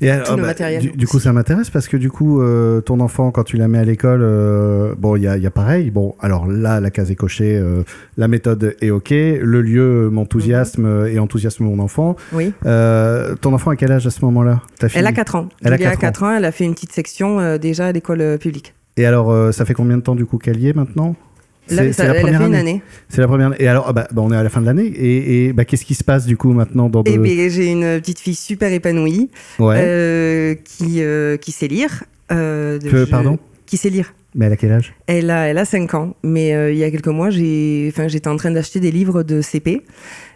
Et 0.00 0.10
alors, 0.10 0.36
le 0.36 0.42
matériel 0.42 0.80
Du, 0.82 0.90
du 0.92 1.06
coup, 1.06 1.18
ça 1.18 1.32
m'intéresse 1.32 1.70
parce 1.70 1.88
que 1.88 1.96
du 1.96 2.10
coup, 2.10 2.40
euh, 2.40 2.80
ton 2.80 3.00
enfant, 3.00 3.30
quand 3.30 3.42
tu 3.44 3.56
la 3.56 3.66
mets 3.68 3.78
à 3.78 3.84
l'école, 3.84 4.20
euh, 4.22 4.94
bon, 4.96 5.16
il 5.16 5.22
y 5.22 5.28
a, 5.28 5.36
y 5.36 5.46
a 5.46 5.50
pareil. 5.50 5.90
Bon, 5.90 6.14
alors 6.20 6.46
là, 6.46 6.80
la 6.80 6.90
case 6.90 7.10
est 7.10 7.16
cochée, 7.16 7.56
euh, 7.58 7.82
la 8.16 8.28
méthode 8.28 8.76
est 8.80 8.90
ok, 8.90 9.10
le 9.10 9.60
lieu 9.62 10.08
m'enthousiasme 10.10 10.86
Mhm. 10.86 11.06
et 11.08 11.18
enthousiasme 11.18 11.64
mon 11.64 11.78
enfant. 11.80 12.16
oui. 12.32 12.52
Ton 12.62 13.52
enfant 13.52 13.70
a 13.70 13.76
quel 13.76 13.92
âge 13.92 14.06
à 14.06 14.10
ce 14.10 14.24
moment-là? 14.24 14.62
Ta 14.78 14.88
fille? 14.88 14.98
Elle 15.00 15.06
a 15.06 15.12
4 15.12 15.34
ans. 15.34 15.48
Elle 15.62 15.72
a 15.72 15.76
Julia 15.76 15.90
quatre 15.90 15.98
a 15.98 16.06
4 16.06 16.22
ans. 16.22 16.36
Elle 16.36 16.44
a 16.44 16.52
fait 16.52 16.64
une 16.64 16.74
petite 16.74 16.92
section 16.92 17.56
déjà 17.58 17.86
à 17.86 17.92
l'école 17.92 18.38
publique. 18.38 18.74
Et 18.96 19.04
alors, 19.06 19.52
ça 19.52 19.64
fait 19.64 19.74
combien 19.74 19.96
de 19.96 20.02
temps 20.02 20.14
du 20.14 20.24
coup 20.26 20.38
qu'elle 20.38 20.58
y 20.60 20.68
est 20.68 20.76
maintenant? 20.76 21.16
C'est- 21.68 22.06
la 22.06 22.14
première 22.14 22.42
année. 22.42 22.58
année. 22.58 22.82
C'est 23.08 23.20
la 23.20 23.26
première 23.26 23.48
année. 23.48 23.56
Et 23.58 23.68
alors, 23.68 23.86
ah 23.88 23.92
bah, 23.92 24.06
bah, 24.12 24.22
on 24.24 24.32
est 24.32 24.36
à 24.36 24.42
la 24.42 24.48
fin 24.48 24.60
de 24.60 24.66
l'année. 24.66 24.86
Et, 24.86 25.46
et, 25.46 25.52
bah, 25.52 25.64
qu'est-ce 25.64 25.84
qui 25.84 25.94
se 25.94 26.04
passe 26.04 26.26
du 26.26 26.36
coup 26.36 26.52
maintenant 26.52 26.88
dans 26.88 27.02
de... 27.02 27.10
Eh 27.10 27.50
j'ai 27.50 27.70
une 27.72 28.00
petite 28.00 28.20
fille 28.20 28.34
super 28.34 28.72
épanouie 28.72 29.30
ouais. 29.58 29.76
euh, 29.78 30.54
qui, 30.64 31.02
euh, 31.02 31.36
qui 31.36 31.52
sait 31.52 31.68
lire. 31.68 32.04
euh, 32.32 32.78
Que- 32.78 33.04
je- 33.04 33.10
pardon? 33.10 33.38
Qui 33.66 33.76
sait 33.76 33.90
lire. 33.90 34.14
Mais 34.36 34.46
elle 34.46 34.52
a 34.52 34.56
quel 34.56 34.72
âge? 34.72 34.94
Elle 35.06 35.30
a, 35.30 35.48
elle 35.48 35.56
a 35.56 35.64
5 35.64 35.94
ans, 35.94 36.14
mais 36.22 36.54
euh, 36.54 36.70
il 36.70 36.76
y 36.76 36.84
a 36.84 36.90
quelques 36.90 37.08
mois, 37.08 37.30
j'ai, 37.30 37.90
enfin, 37.90 38.06
j'étais 38.06 38.28
en 38.28 38.36
train 38.36 38.50
d'acheter 38.50 38.80
des 38.80 38.90
livres 38.90 39.22
de 39.22 39.40
CP. 39.40 39.82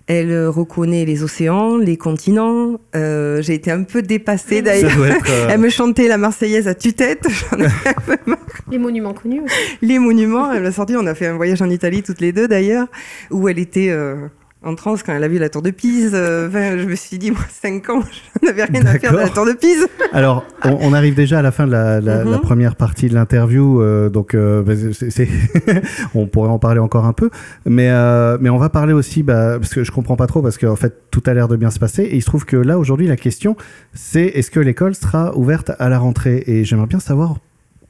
Elle 0.07 0.33
euh, 0.33 0.51
reconnaît 0.51 1.05
les 1.05 1.23
océans, 1.23 1.77
les 1.77 1.97
continents. 1.97 2.81
Euh, 2.97 3.41
j'ai 3.43 3.55
été 3.55 3.71
un 3.71 3.85
peu 3.85 4.03
dépassée 4.03 4.63
d'ailleurs. 4.63 4.91
Euh... 4.99 5.49
Elle 5.51 5.61
me 5.61 5.69
chantait 5.69 6.09
la 6.09 6.19
Marseillaise 6.19 6.67
à 6.67 6.75
tue-tête. 6.75 7.29
les 8.71 8.79
monuments 8.79 9.15
connus 9.15 9.43
aussi. 9.43 9.55
Les 9.83 10.01
monuments, 10.01 10.51
elle 10.51 10.63
m'a 10.63 10.73
sorti. 10.73 10.97
On 10.97 11.07
a 11.07 11.15
fait 11.15 11.27
un 11.27 11.37
voyage 11.37 11.63
en 11.63 11.71
Italie 11.71 12.03
toutes 12.03 12.21
les 12.21 12.33
deux 12.33 12.49
d'ailleurs, 12.49 12.89
où 13.31 13.49
elle 13.49 13.61
était 13.61 13.91
euh, 13.91 14.27
en 14.63 14.75
transe 14.75 15.03
quand 15.03 15.13
elle 15.15 15.25
a 15.25 15.29
vu 15.29 15.39
la 15.39 15.49
tour 15.49 15.63
de 15.63 15.71
Pise. 15.71 16.13
Euh, 16.15 16.49
enfin, 16.49 16.79
je 16.79 16.85
me 16.85 16.95
suis 16.95 17.19
dit, 17.19 17.31
moi, 17.31 17.41
5 17.49 17.89
ans, 17.91 18.03
je 18.43 18.47
n'avais 18.47 18.65
rien 18.65 18.85
à 18.87 18.99
faire 18.99 19.13
de 19.13 19.19
la 19.19 19.29
tour 19.29 19.47
de 19.47 19.53
Pise. 19.53 19.87
Alors, 20.13 20.45
on, 20.65 20.77
on, 20.81 20.93
arrive 20.93 21.15
déjà 21.15 21.39
à 21.39 21.43
la 21.43 21.53
fin 21.53 21.67
de 21.67 21.73
la, 21.73 22.01
la, 22.01 22.25
mm 22.25 22.29
-hmm. 22.29 22.31
la 22.33 22.39
première 22.39 22.77
partie 22.77 23.09
de 23.09 23.15
l'interview, 23.15 23.81
euh, 23.81 24.09
donc 24.09 24.35
euh, 24.35 24.65
c 24.93 25.23
est, 25.23 25.83
on 26.15 26.27
pourrait 26.27 26.51
en 26.51 26.59
parler 26.59 26.81
encore 26.81 27.07
un 27.07 27.13
peu, 27.13 27.31
mais, 27.65 27.91
euh, 27.91 28.37
mais 28.41 28.51
on 28.51 28.59
va 28.59 28.69
parler 28.69 28.93
aussi, 28.93 29.23
bah, 29.23 29.59
parce 29.59 29.75
que 29.75 29.85
je 29.85 29.93
comprends 29.93 30.17
pas 30.17 30.27
trop, 30.27 30.43
parce 30.43 30.59
qu'en 30.59 30.77
fait, 30.77 30.95
tout 31.11 31.23
a 31.27 31.35
l'air 31.35 31.49
de 31.49 31.57
bien 31.57 31.71
se 31.71 31.79
passer, 31.79 32.03
et 32.03 32.17
il 32.17 32.23
se 32.23 32.27
trouve 32.27 32.45
que 32.45 32.57
là, 32.57 32.79
aujourd'hui, 32.79 33.07
la 33.07 33.17
question, 33.17 33.57
c'est 33.95 34.27
est-ce 34.37 34.51
que 34.51 34.61
l'école 34.61 34.95
sera 34.95 35.37
ouverte 35.37 35.71
à 35.79 35.89
la 35.89 35.99
rentrée? 35.99 36.43
Et 36.47 36.65
j'aimerais 36.65 36.89
bien 36.89 37.01
savoir 37.01 37.39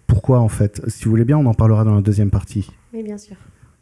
pourquoi, 0.07 0.41
en 0.41 0.49
fait. 0.49 0.83
Si 0.89 1.05
vous 1.05 1.11
voulez 1.11 1.25
bien, 1.25 1.39
on 1.39 1.47
en 1.47 1.55
parlera 1.55 1.85
dans 1.85 1.95
la 1.95 2.03
deuxième 2.03 2.31
partie. 2.31 2.71
Oui, 2.93 3.03
bien 3.03 3.19
sûr. 3.19 3.37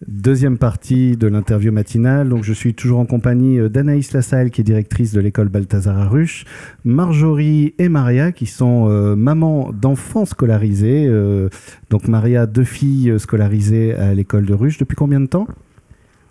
Deuxième 0.07 0.59
partie 0.59 1.17
de 1.17 1.27
l'interview 1.27 1.73
matinale. 1.73 2.29
Donc, 2.29 2.45
je 2.45 2.53
suis 2.53 2.73
toujours 2.73 3.01
en 3.01 3.05
compagnie 3.05 3.59
d'Anaïs 3.69 4.13
Lassalle, 4.13 4.51
qui 4.51 4.61
est 4.61 4.65
directrice 4.65 5.13
de 5.13 5.21
l'école 5.21 5.49
Balthazar 5.49 5.99
Aruche, 5.99 6.45
Marjorie 6.85 7.75
et 7.79 7.89
Maria, 7.89 8.31
qui 8.31 8.47
sont 8.47 8.87
euh, 8.89 9.17
mamans 9.17 9.73
d'enfants 9.73 10.25
scolarisés. 10.25 11.07
Euh, 11.09 11.49
donc, 11.91 12.07
Maria, 12.07 12.47
deux 12.47 12.65
filles 12.65 13.19
scolarisées 13.19 13.93
à 13.95 14.15
l'école 14.15 14.47
de 14.47 14.55
Ruche. 14.55 14.79
Depuis 14.79 14.95
combien 14.95 15.21
de 15.21 15.27
temps? 15.27 15.49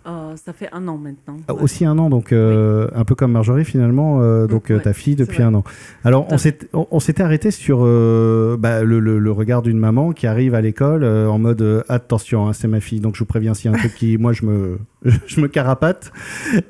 Euh, 0.08 0.36
ça 0.36 0.52
fait 0.52 0.68
un 0.72 0.86
an 0.88 0.96
maintenant. 0.96 1.36
Ah, 1.48 1.54
ouais. 1.54 1.62
Aussi 1.62 1.84
un 1.84 1.98
an, 1.98 2.08
donc 2.08 2.32
euh, 2.32 2.86
oui. 2.86 3.00
un 3.00 3.04
peu 3.04 3.14
comme 3.14 3.32
Marjorie 3.32 3.64
finalement, 3.64 4.20
euh, 4.20 4.46
donc 4.46 4.66
ouais, 4.70 4.80
ta 4.80 4.92
fille 4.92 5.16
depuis 5.16 5.42
un 5.42 5.54
an. 5.54 5.64
Alors 6.04 6.26
on 6.72 7.00
s'était 7.00 7.22
arrêté 7.22 7.50
sur 7.50 7.78
bah, 7.78 8.82
le, 8.82 9.00
le, 9.00 9.18
le, 9.18 9.32
regard 9.32 9.62
d'une 9.62 9.78
maman 9.78 10.12
qui 10.12 10.26
arrive 10.26 10.54
à 10.54 10.60
l'école 10.60 11.04
en 11.04 11.38
mode 11.38 11.84
attention, 11.88 12.48
hein, 12.48 12.52
c'est 12.52 12.68
ma 12.68 12.80
fille, 12.80 13.00
donc 13.00 13.14
je 13.16 13.20
vous 13.20 13.26
préviens 13.26 13.54
s'il 13.54 13.70
y 13.70 13.74
a 13.74 13.76
un 13.76 13.80
truc 13.80 13.94
qui, 13.94 14.18
moi 14.18 14.32
je 14.32 14.46
me 14.46 14.78
je 15.26 15.40
me 15.40 15.46
carapate 15.46 16.10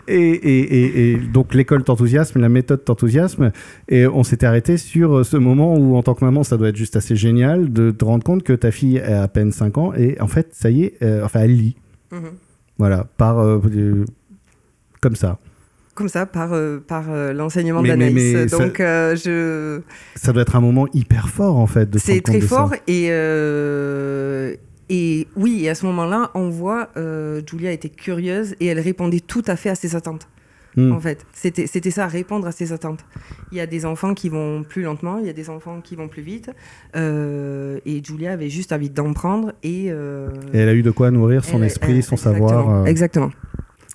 et, 0.06 0.14
et, 0.14 0.60
et, 0.60 1.12
et 1.12 1.16
donc 1.16 1.54
l'école 1.54 1.84
t'enthousiasme, 1.84 2.40
la 2.40 2.48
méthode 2.48 2.84
t'enthousiasme 2.84 3.52
et 3.88 4.06
on 4.06 4.22
s'était 4.22 4.46
arrêté 4.46 4.76
sur 4.76 5.24
ce 5.24 5.36
moment 5.36 5.76
où 5.76 5.96
en 5.96 6.02
tant 6.02 6.14
que 6.14 6.24
maman 6.24 6.42
ça 6.42 6.56
doit 6.56 6.68
être 6.68 6.76
juste 6.76 6.96
assez 6.96 7.16
génial 7.16 7.72
de 7.72 7.90
te 7.90 8.04
rendre 8.04 8.24
compte 8.24 8.42
que 8.42 8.52
ta 8.52 8.70
fille 8.70 9.00
a 9.00 9.22
à 9.22 9.28
peine 9.28 9.52
5 9.52 9.78
ans 9.78 9.92
et 9.94 10.20
en 10.20 10.28
fait 10.28 10.48
ça 10.52 10.70
y 10.70 10.84
est, 10.84 11.22
enfin 11.22 11.40
elle 11.40 11.56
lit. 11.56 11.76
Mm 12.10 12.16
-hmm. 12.16 12.47
Voilà, 12.78 13.06
par 13.16 13.40
euh, 13.40 13.60
comme 15.00 15.16
ça. 15.16 15.38
Comme 15.94 16.08
ça, 16.08 16.26
par, 16.26 16.52
euh, 16.52 16.78
par 16.78 17.10
euh, 17.10 17.32
l'enseignement 17.32 17.82
d'Anaïs. 17.82 18.50
Donc, 18.52 18.76
ça, 18.78 19.16
je. 19.16 19.80
Ça 20.14 20.32
doit 20.32 20.42
être 20.42 20.54
un 20.54 20.60
moment 20.60 20.86
hyper 20.94 21.28
fort, 21.28 21.56
en 21.56 21.66
fait. 21.66 21.98
C'est 21.98 22.20
très 22.20 22.40
fort. 22.40 22.72
Et, 22.86 23.06
et 24.90 25.28
oui, 25.36 25.64
et 25.64 25.68
à 25.68 25.74
ce 25.74 25.84
moment-là, 25.86 26.30
on 26.34 26.48
voit, 26.48 26.88
Julia 27.46 27.72
était 27.72 27.88
curieuse 27.88 28.54
et 28.60 28.66
elle 28.66 28.80
répondait 28.80 29.20
tout 29.20 29.42
à 29.46 29.56
fait 29.56 29.70
à 29.70 29.74
ses 29.74 29.96
attentes. 29.96 30.28
Mmh. 30.78 30.92
En 30.92 31.00
fait, 31.00 31.26
c'était 31.32 31.90
ça, 31.90 32.06
répondre 32.06 32.46
à 32.46 32.52
ses 32.52 32.72
attentes. 32.72 33.04
Il 33.50 33.58
y 33.58 33.60
a 33.60 33.66
des 33.66 33.84
enfants 33.84 34.14
qui 34.14 34.28
vont 34.28 34.62
plus 34.62 34.82
lentement, 34.82 35.18
il 35.18 35.26
y 35.26 35.28
a 35.28 35.32
des 35.32 35.50
enfants 35.50 35.80
qui 35.80 35.96
vont 35.96 36.06
plus 36.06 36.22
vite. 36.22 36.50
Euh, 36.94 37.80
et 37.84 38.02
Julia 38.04 38.32
avait 38.32 38.48
juste 38.48 38.72
envie 38.72 38.88
d'en 38.88 39.12
prendre. 39.12 39.52
Et, 39.64 39.86
euh, 39.88 40.28
et, 40.52 40.58
elle 40.58 40.68
a 40.68 40.74
eu 40.74 40.82
de 40.82 40.92
quoi 40.92 41.10
nourrir 41.10 41.44
son 41.44 41.58
elle, 41.58 41.64
esprit, 41.64 41.96
elle, 41.96 42.02
son 42.04 42.14
exactement, 42.14 42.48
savoir. 42.48 42.82
Euh... 42.82 42.84
Exactement. 42.84 43.30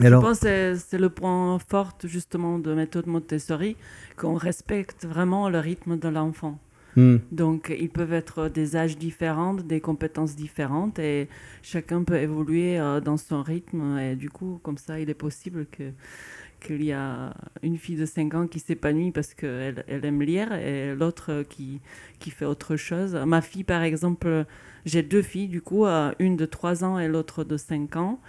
Je 0.01 0.07
Alors... 0.07 0.21
pense 0.21 0.41
que 0.41 0.75
c'est 0.75 0.97
le 0.97 1.09
point 1.09 1.57
fort 1.69 1.93
justement 2.03 2.59
de 2.59 2.73
méthode 2.73 3.07
Montessori, 3.07 3.77
qu'on 4.17 4.33
respecte 4.33 5.05
vraiment 5.05 5.47
le 5.47 5.59
rythme 5.59 5.97
de 5.97 6.09
l'enfant. 6.09 6.59
Mmh. 6.95 7.17
Donc, 7.31 7.73
ils 7.79 7.89
peuvent 7.89 8.13
être 8.13 8.49
des 8.49 8.75
âges 8.75 8.97
différents, 8.97 9.53
des 9.55 9.81
compétences 9.81 10.35
différentes, 10.35 10.99
et 10.99 11.27
chacun 11.61 12.03
peut 12.03 12.17
évoluer 12.17 12.77
euh, 12.77 12.99
dans 12.99 13.17
son 13.17 13.41
rythme. 13.41 13.97
Et 13.97 14.15
du 14.15 14.29
coup, 14.29 14.59
comme 14.63 14.77
ça, 14.77 14.99
il 14.99 15.09
est 15.09 15.15
possible 15.15 15.65
que 15.71 15.83
qu'il 16.63 16.83
y 16.83 16.91
a 16.91 17.33
une 17.61 17.77
fille 17.77 17.97
de 17.97 18.05
5 18.05 18.33
ans 18.33 18.47
qui 18.47 18.59
s'épanouit 18.59 19.11
parce 19.11 19.33
qu'elle 19.33 19.83
elle 19.87 20.05
aime 20.05 20.21
lire 20.21 20.53
et 20.53 20.95
l'autre 20.95 21.43
qui, 21.49 21.81
qui 22.19 22.31
fait 22.31 22.45
autre 22.45 22.75
chose. 22.75 23.15
Ma 23.27 23.41
fille, 23.41 23.63
par 23.63 23.83
exemple, 23.83 24.45
j'ai 24.85 25.03
deux 25.03 25.21
filles, 25.21 25.47
du 25.47 25.61
coup, 25.61 25.85
une 26.19 26.37
de 26.37 26.45
3 26.45 26.83
ans 26.83 26.97
et 26.97 27.07
l'autre 27.07 27.43
de 27.43 27.57
5 27.57 27.95
ans. 27.97 28.19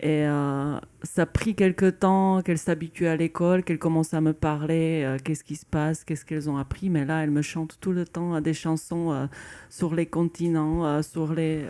Et 0.00 0.26
euh, 0.28 0.78
ça 1.02 1.22
a 1.22 1.26
pris 1.26 1.56
quelques 1.56 1.98
temps 1.98 2.40
qu'elles 2.42 2.58
s'habituent 2.58 3.08
à 3.08 3.16
l'école, 3.16 3.64
qu'elles 3.64 3.80
commencent 3.80 4.14
à 4.14 4.20
me 4.20 4.32
parler, 4.32 5.02
euh, 5.04 5.18
qu'est-ce 5.22 5.42
qui 5.42 5.56
se 5.56 5.66
passe, 5.66 6.04
qu'est-ce 6.04 6.24
qu'elles 6.24 6.48
ont 6.48 6.56
appris. 6.56 6.88
Mais 6.88 7.04
là, 7.04 7.24
elles 7.24 7.32
me 7.32 7.42
chantent 7.42 7.78
tout 7.80 7.90
le 7.90 8.04
temps 8.04 8.40
des 8.40 8.54
chansons 8.54 9.10
euh, 9.12 9.26
sur 9.70 9.96
les 9.96 10.06
continents, 10.06 11.02
sur 11.02 11.34
les 11.34 11.64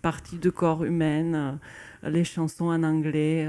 parties 0.00 0.38
de 0.38 0.50
corps 0.50 0.84
humaines, 0.84 1.58
les 2.04 2.24
chansons 2.24 2.66
en 2.66 2.84
anglais. 2.84 3.48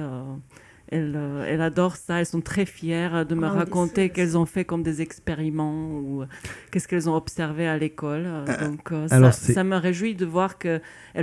Elles, 0.92 1.14
euh, 1.16 1.46
elles, 1.48 1.62
adorent 1.62 1.96
ça, 1.96 2.20
elles 2.20 2.26
sont 2.26 2.42
très 2.42 2.66
fières 2.66 3.26
de 3.26 3.34
me 3.34 3.48
oh, 3.48 3.54
raconter 3.54 4.10
qu'elles 4.10 4.38
ont 4.38 4.46
fait 4.46 4.66
comme 4.66 4.84
des 4.84 5.02
expériments 5.02 5.90
ou 5.90 6.26
qu'est-ce 6.70 6.86
qu'elles 6.86 7.10
ont 7.10 7.16
observé 7.16 7.66
à 7.66 7.78
l'école. 7.78 8.26
Euh, 8.26 8.68
donc 8.68 8.92
euh, 8.92 9.08
ça, 9.08 9.32
ça, 9.32 9.64
me 9.64 9.78
réjouit 9.78 10.16
de 10.16 10.26
voir 10.26 10.58
qu'elles 10.58 10.82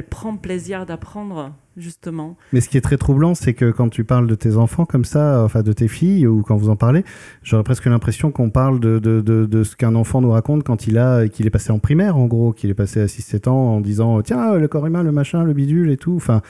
prennent 0.09 0.39
plaisir 0.39 0.87
d'apprendre, 0.87 1.53
justement. 1.77 2.39
Mais 2.55 2.63
ce 2.63 2.71
qui 2.71 2.79
est 2.79 2.81
très 2.81 2.97
troublant, 2.97 3.35
c'est 3.35 3.53
que 3.53 3.71
quand 3.71 3.91
tu 3.91 4.05
parles 4.05 4.27
de 4.27 4.35
tes 4.35 4.57
enfants 4.57 4.87
comme 4.87 5.05
ça, 5.05 5.45
enfin 5.45 5.63
de 5.63 5.75
tes 5.75 5.89
filles, 5.89 6.27
ou 6.27 6.41
quand 6.41 6.57
vous 6.57 6.71
en 6.71 6.77
parlez, 6.77 7.05
j'aurais 7.43 7.63
presque 7.63 7.85
l'impression 7.85 8.31
qu'on 8.31 8.49
parle 8.49 8.81
de, 8.81 8.99
de, 8.99 9.21
de, 9.21 9.45
de 9.45 9.65
ce 9.65 9.77
qu'un 9.77 9.95
enfant 9.97 10.23
nous 10.23 10.31
raconte 10.31 10.65
quand 10.65 10.87
il 10.87 10.97
a 10.97 11.29
qu'il 11.29 11.47
est 11.47 11.51
passé 11.51 11.73
en 11.73 11.79
primaire, 11.79 12.17
en 12.17 12.25
gros, 12.25 12.55
qu'il 12.55 12.71
est 12.71 12.75
passé 12.75 13.03
à 13.03 13.07
6-7 13.07 13.51
ans 13.51 13.75
en 13.75 13.81
disant 13.83 14.23
tiens, 14.23 14.55
le 14.55 14.67
corps 14.67 14.87
humain, 14.87 15.03
le 15.03 15.13
machin, 15.13 15.45
le 15.45 15.53
bidule 15.53 15.91
et 15.91 15.99
tout. 15.99 16.15
Enfin. 16.17 16.41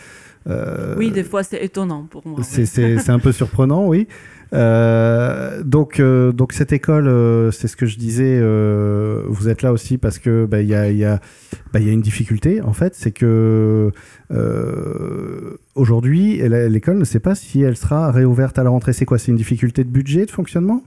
Euh, 0.49 0.95
oui, 0.97 1.11
des 1.11 1.25
fois 1.25 1.43
c'est 1.43 1.63
étonnant 1.63 2.07
pour 2.11 2.27
moi. 2.27 2.41
C'est 2.43 2.67
oui. 2.79 2.99
un 3.09 3.19
peu 3.19 3.33
surprenant, 3.43 3.87
oui. 3.87 4.09
Euh, 4.55 5.63
donc, 5.63 6.01
euh, 6.01 6.33
donc 6.33 6.53
cette 6.53 6.73
école, 6.73 7.07
euh, 7.09 7.51
c'est 7.51 7.69
ce 7.69 7.77
que 7.77 7.87
je 7.87 7.99
disais. 7.99 8.39
Euh, 8.41 9.23
vous 9.27 9.49
êtes 9.49 9.63
là 9.63 9.73
aussi 9.73 9.99
parce 9.99 10.19
que 10.19 10.45
il 10.45 10.47
bah, 10.47 10.63
y, 10.63 10.75
a, 10.75 10.91
y, 10.91 11.05
a, 11.05 11.21
bah, 11.73 11.81
y 11.81 11.89
a 11.89 11.93
une 11.93 12.01
difficulté 12.01 12.63
en 12.63 12.73
fait, 12.73 12.95
c'est 12.95 13.13
que 13.13 13.93
aujourd'hui 15.75 16.41
l'école 16.49 16.99
ne 16.99 17.05
sait 17.05 17.21
pas 17.21 17.35
si 17.35 17.63
elle 17.63 17.77
sera 17.77 18.11
réouverte 18.11 18.59
à 18.59 18.65
la 18.65 18.71
rentrée. 18.71 18.93
C'est 18.93 19.05
quoi? 19.05 19.19
C'est 19.19 19.31
une 19.31 19.37
difficulté 19.37 19.85
de 19.85 19.91
budget, 19.91 20.27
de 20.27 20.31
fonctionnement? 20.31 20.83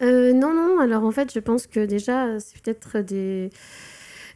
Non, 0.00 0.54
non. 0.54 0.78
Alors 0.80 1.04
en 1.04 1.10
fait, 1.10 1.32
je 1.32 1.40
pense 1.40 1.66
que 1.66 1.84
déjà 1.84 2.38
c'est 2.38 2.60
peut-être 2.60 3.00
des 3.04 3.50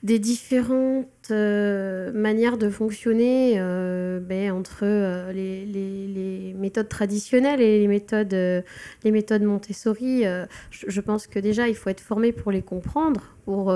des 0.02 0.18
différentes 0.18 1.21
euh, 1.30 2.10
manières 2.12 2.58
de 2.58 2.68
fonctionner 2.68 3.54
euh, 3.56 4.18
ben, 4.18 4.50
entre 4.50 4.80
euh, 4.82 5.32
les, 5.32 5.64
les, 5.64 6.54
méthodes 6.54 6.88
traditionnelles 6.88 7.60
et 7.60 7.80
les 7.80 7.86
méthodes, 7.86 8.32
les 8.32 9.10
méthodes 9.10 9.42
Montessori. 9.42 10.24
Je, 10.70 11.00
pense 11.00 11.26
que 11.26 11.38
déjà, 11.38 11.68
il 11.68 11.74
faut 11.74 11.90
être 11.90 12.00
formé 12.00 12.32
pour 12.32 12.52
les 12.52 12.62
comprendre. 12.62 13.22
Pour, 13.44 13.74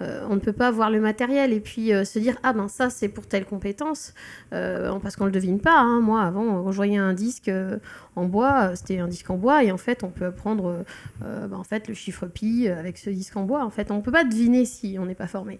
on 0.00 0.34
ne 0.34 0.38
peut 0.38 0.52
pas 0.52 0.68
avoir 0.68 0.90
le 0.90 1.00
matériel 1.00 1.52
et 1.52 1.58
puis 1.58 1.88
se 1.88 2.18
dire 2.20 2.38
ah 2.44 2.52
ben 2.52 2.68
ça 2.68 2.88
c'est 2.88 3.08
pour 3.08 3.26
telle 3.26 3.44
compétence 3.44 4.14
parce 4.50 5.16
qu'on 5.16 5.24
le 5.24 5.32
devine 5.32 5.58
pas. 5.58 5.80
Hein. 5.80 6.00
Moi 6.00 6.22
avant, 6.22 6.70
je 6.70 6.76
voyais 6.76 6.98
un 6.98 7.14
disque 7.14 7.50
en 8.14 8.24
bois, 8.26 8.76
c'était 8.76 9.00
un 9.00 9.08
disque 9.08 9.28
en 9.30 9.36
bois 9.36 9.64
et 9.64 9.72
en 9.72 9.76
fait 9.76 10.04
on 10.04 10.10
peut 10.10 10.26
apprendre 10.26 10.84
ben, 11.20 11.52
en 11.52 11.64
fait 11.64 11.88
le 11.88 11.94
chiffre 11.94 12.26
pi 12.26 12.68
avec 12.68 12.98
ce 12.98 13.10
disque 13.10 13.36
en 13.36 13.42
bois. 13.42 13.64
En 13.64 13.70
fait 13.70 13.90
on 13.90 14.00
peut 14.00 14.12
pas 14.12 14.22
deviner 14.22 14.64
si 14.64 14.96
on 15.00 15.06
n'est 15.06 15.16
pas 15.16 15.26
formé. 15.26 15.58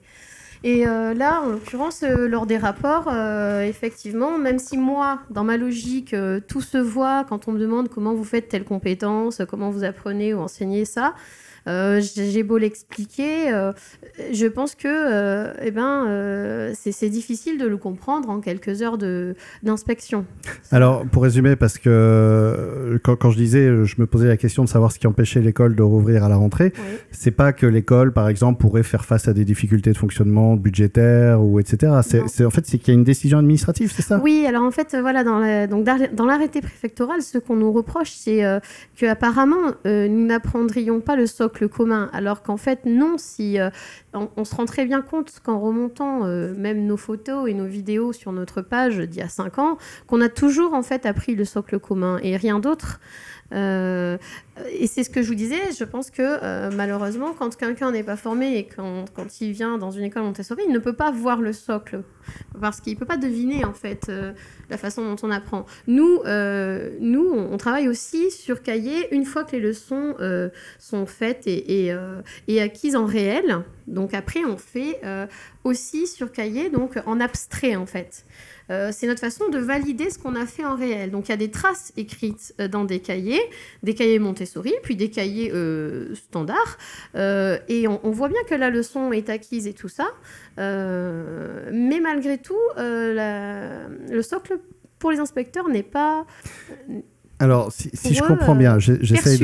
Et 0.65 0.87
euh, 0.87 1.15
là, 1.15 1.43
en 1.43 1.51
l'occurrence, 1.51 2.03
euh, 2.03 2.27
lors 2.27 2.47
des 2.47 2.59
rapports, 2.59 3.09
euh, 3.09 3.63
effectivement, 3.63 4.39
même 4.39 4.59
si 4.59 4.77
moi, 4.77 5.21
dans 5.31 5.45
ma 5.45 5.57
logique, 5.57 6.15
tout 6.49 6.61
se 6.61 6.79
voit 6.79 7.25
quand 7.29 7.49
on 7.49 7.53
me 7.53 7.59
demande 7.59 7.89
comment 7.89 8.15
vous 8.15 8.25
faites 8.25 8.49
telle 8.49 8.65
compétence, 8.65 9.43
comment 9.49 9.71
vous 9.71 9.85
apprenez 9.85 10.35
ou 10.35 10.41
enseignez 10.41 10.85
ça, 10.85 11.15
euh, 11.69 12.01
j'ai 12.01 12.43
beau 12.43 12.57
l'expliquer, 12.57 13.53
euh, 13.53 13.73
je 14.33 14.47
pense 14.47 14.75
que 14.75 14.89
euh, 14.89 15.53
eh 15.63 15.71
ben, 15.71 16.73
c'est 16.75 17.09
difficile 17.11 17.59
de 17.59 17.67
le 17.67 17.77
comprendre 17.77 18.31
en 18.31 18.41
quelques 18.41 18.83
heures 18.83 18.99
d'inspection. 19.63 20.25
Alors, 20.71 21.05
pour 21.07 21.23
résumer, 21.23 21.57
parce 21.57 21.79
que 21.79 22.99
quand, 23.05 23.17
quand, 23.17 23.31
je 23.31 23.37
disais, 23.37 23.85
je 23.85 23.95
me 23.99 24.07
posais 24.07 24.29
la 24.29 24.37
question 24.37 24.65
de 24.65 24.69
savoir 24.69 24.93
ce 24.93 24.99
qui 24.99 25.07
empêchait 25.07 25.41
l'école 25.41 25.77
de 25.77 25.83
rouvrir 25.83 26.25
à 26.25 26.29
la 26.29 26.37
rentrée, 26.37 26.73
oui. 26.77 26.99
c'est 27.11 27.31
pas 27.31 27.53
que 27.53 27.67
l'école, 27.67 28.13
par 28.13 28.29
exemple, 28.29 28.61
pourrait 28.61 28.83
faire 28.83 29.05
face 29.05 29.29
à 29.29 29.33
des 29.35 29.45
difficultés 29.45 29.93
de 29.93 29.99
fonctionnement 29.99 30.57
budgétaire 30.57 31.43
ou 31.43 31.61
etc. 31.61 31.93
C'est 32.03 32.45
en 32.45 32.51
fait 32.51 32.67
c'est 32.67 32.79
qu'il 32.79 32.95
y 32.95 32.97
a 32.97 32.99
une 32.99 33.05
décision 33.05 33.39
administrative, 33.39 33.93
c'est 33.95 34.03
ça? 34.03 34.21
Oui, 34.23 34.45
alors 34.47 34.63
en 34.63 34.71
fait, 34.71 34.97
voilà, 34.99 35.23
dans 35.23 36.27
l'arrêté 36.27 36.61
préfectoral, 36.61 37.23
ce 37.23 37.39
qu'on 37.39 37.57
nous 37.57 37.73
reproche, 37.73 38.11
c'est 38.11 38.43
qu'apparemment, 38.97 39.73
nous 39.85 40.27
n'apprendrions 40.27 41.01
pas 41.01 41.17
le 41.17 41.27
socle 41.27 41.58
commun. 41.67 42.11
Alors 42.13 42.43
qu'en 42.43 42.57
fait, 42.57 42.85
non, 42.85 43.17
si 43.19 43.59
euh, 43.59 43.71
on, 44.13 44.45
se 44.45 44.55
rend 44.55 44.65
très 44.65 44.85
bien 44.85 45.03
compte 45.03 45.41
qu'en 45.43 45.59
remontant 45.61 46.25
euh, 46.25 46.55
même 46.57 46.87
nos 46.87 46.97
photos 46.97 47.49
et 47.49 47.55
nos 47.55 47.67
vidéos 47.67 48.13
sur 48.13 48.33
notre 48.33 48.63
page 48.63 48.99
d'il 48.99 49.21
y 49.21 49.23
a 49.23 49.29
5 49.29 49.59
ans, 49.59 49.79
qu'on 50.07 50.21
a 50.21 50.29
toujours 50.29 50.75
en 50.75 50.83
fait 50.83 51.07
appris 51.07 51.35
le 51.35 51.45
socle 51.45 51.79
commun 51.79 52.19
et 52.23 52.37
rien 52.37 52.59
d'autre. 52.59 53.01
Euh, 53.53 54.19
et 54.73 54.87
c'est 54.87 55.05
ce 55.05 55.11
que 55.11 55.23
je 55.23 55.29
vous 55.29 55.35
disais, 55.35 55.73
je 55.79 55.85
pense 55.85 56.11
que 56.11 56.23
euh, 56.23 56.71
malheureusement, 56.75 57.33
quand 57.33 57.57
quelqu'un 57.57 57.93
n'est 57.93 58.03
pas 58.03 58.17
formé 58.17 58.59
et 58.59 58.67
quand, 58.67 59.07
quand, 59.15 59.41
il 59.41 59.53
vient 59.53 59.79
dans 59.79 59.91
une 59.91 60.05
école 60.05 60.25
Montessori, 60.25 60.63
il 60.67 60.73
ne 60.73 60.79
peut 60.79 60.93
pas 60.93 61.11
voir 61.11 61.41
le 61.41 61.53
socle 61.53 62.03
parce 62.61 62.81
qu'il 62.81 62.95
ne 62.95 62.99
peut 62.99 63.07
pas 63.07 63.17
deviner 63.17 63.65
en 63.65 63.73
fait 63.73 64.09
euh, 64.09 64.33
la 64.69 64.77
façon 64.77 65.03
dont 65.03 65.17
on 65.23 65.31
apprend. 65.31 65.65
Nous, 65.87 66.21
nous 67.01 67.31
on, 67.33 67.57
travaille 67.57 67.89
aussi 67.89 68.31
sur 68.31 68.63
cahier 68.63 69.15
une 69.15 69.25
fois 69.25 69.45
que 69.45 69.53
les 69.53 69.61
leçons 69.61 70.15
sont 70.79 71.07
faites 71.07 71.47
et, 71.47 71.87
et, 71.89 71.97
et, 72.49 72.61
acquises 72.61 72.97
en 72.97 73.07
réel. 73.07 73.65
Donc 73.89 74.15
après, 74.15 74.45
on 74.45 74.57
fait 74.57 75.01
aussi 75.65 76.07
sur 76.07 76.33
cahier, 76.33 76.71
donc 76.71 76.99
en 77.07 77.21
abstrait 77.21 77.77
en 77.77 77.87
fait. 77.87 78.25
Euh, 78.71 78.91
c'est 78.93 79.07
notre 79.07 79.21
façon 79.21 79.49
de 79.49 79.59
valider 79.59 80.11
ce 80.11 80.19
qu'on 80.19 80.35
a 80.35 80.47
fait 80.47 80.65
en 80.65 80.77
réel. 80.77 81.11
Donc 81.11 81.29
il 81.29 81.31
y 81.31 81.35
a 81.35 81.39
des 81.39 81.51
traces 81.51 81.93
écrites 81.97 82.55
euh, 82.61 82.69
dans 82.69 82.85
des 82.85 83.01
cahiers, 83.01 83.41
des 83.83 83.95
cahiers 83.95 84.19
Montessori, 84.19 84.75
puis 84.83 84.97
des 84.97 85.11
cahiers 85.11 85.51
euh, 85.53 86.15
standards, 86.15 86.79
et 87.15 87.89
on, 87.89 88.11
voit 88.11 88.29
bien 88.29 88.43
que 88.49 88.55
la 88.55 88.71
leçon 88.71 89.13
est 89.13 89.31
acquise 89.31 89.67
et 89.67 89.73
tout 89.73 89.89
ça, 89.89 90.09
mais 90.57 92.01
malgré 92.01 92.39
tout, 92.39 92.57
le 92.77 94.23
socle 94.23 94.59
pour 94.99 95.11
les 95.11 95.19
inspecteurs 95.19 95.69
n'est 95.69 95.83
pas 95.83 96.27
alors, 97.41 97.71
si, 97.73 98.15
je 98.15 98.23
comprends 98.23 98.57
bien, 98.57 98.77
euh, 98.77 98.99
j'essaye 99.01 99.39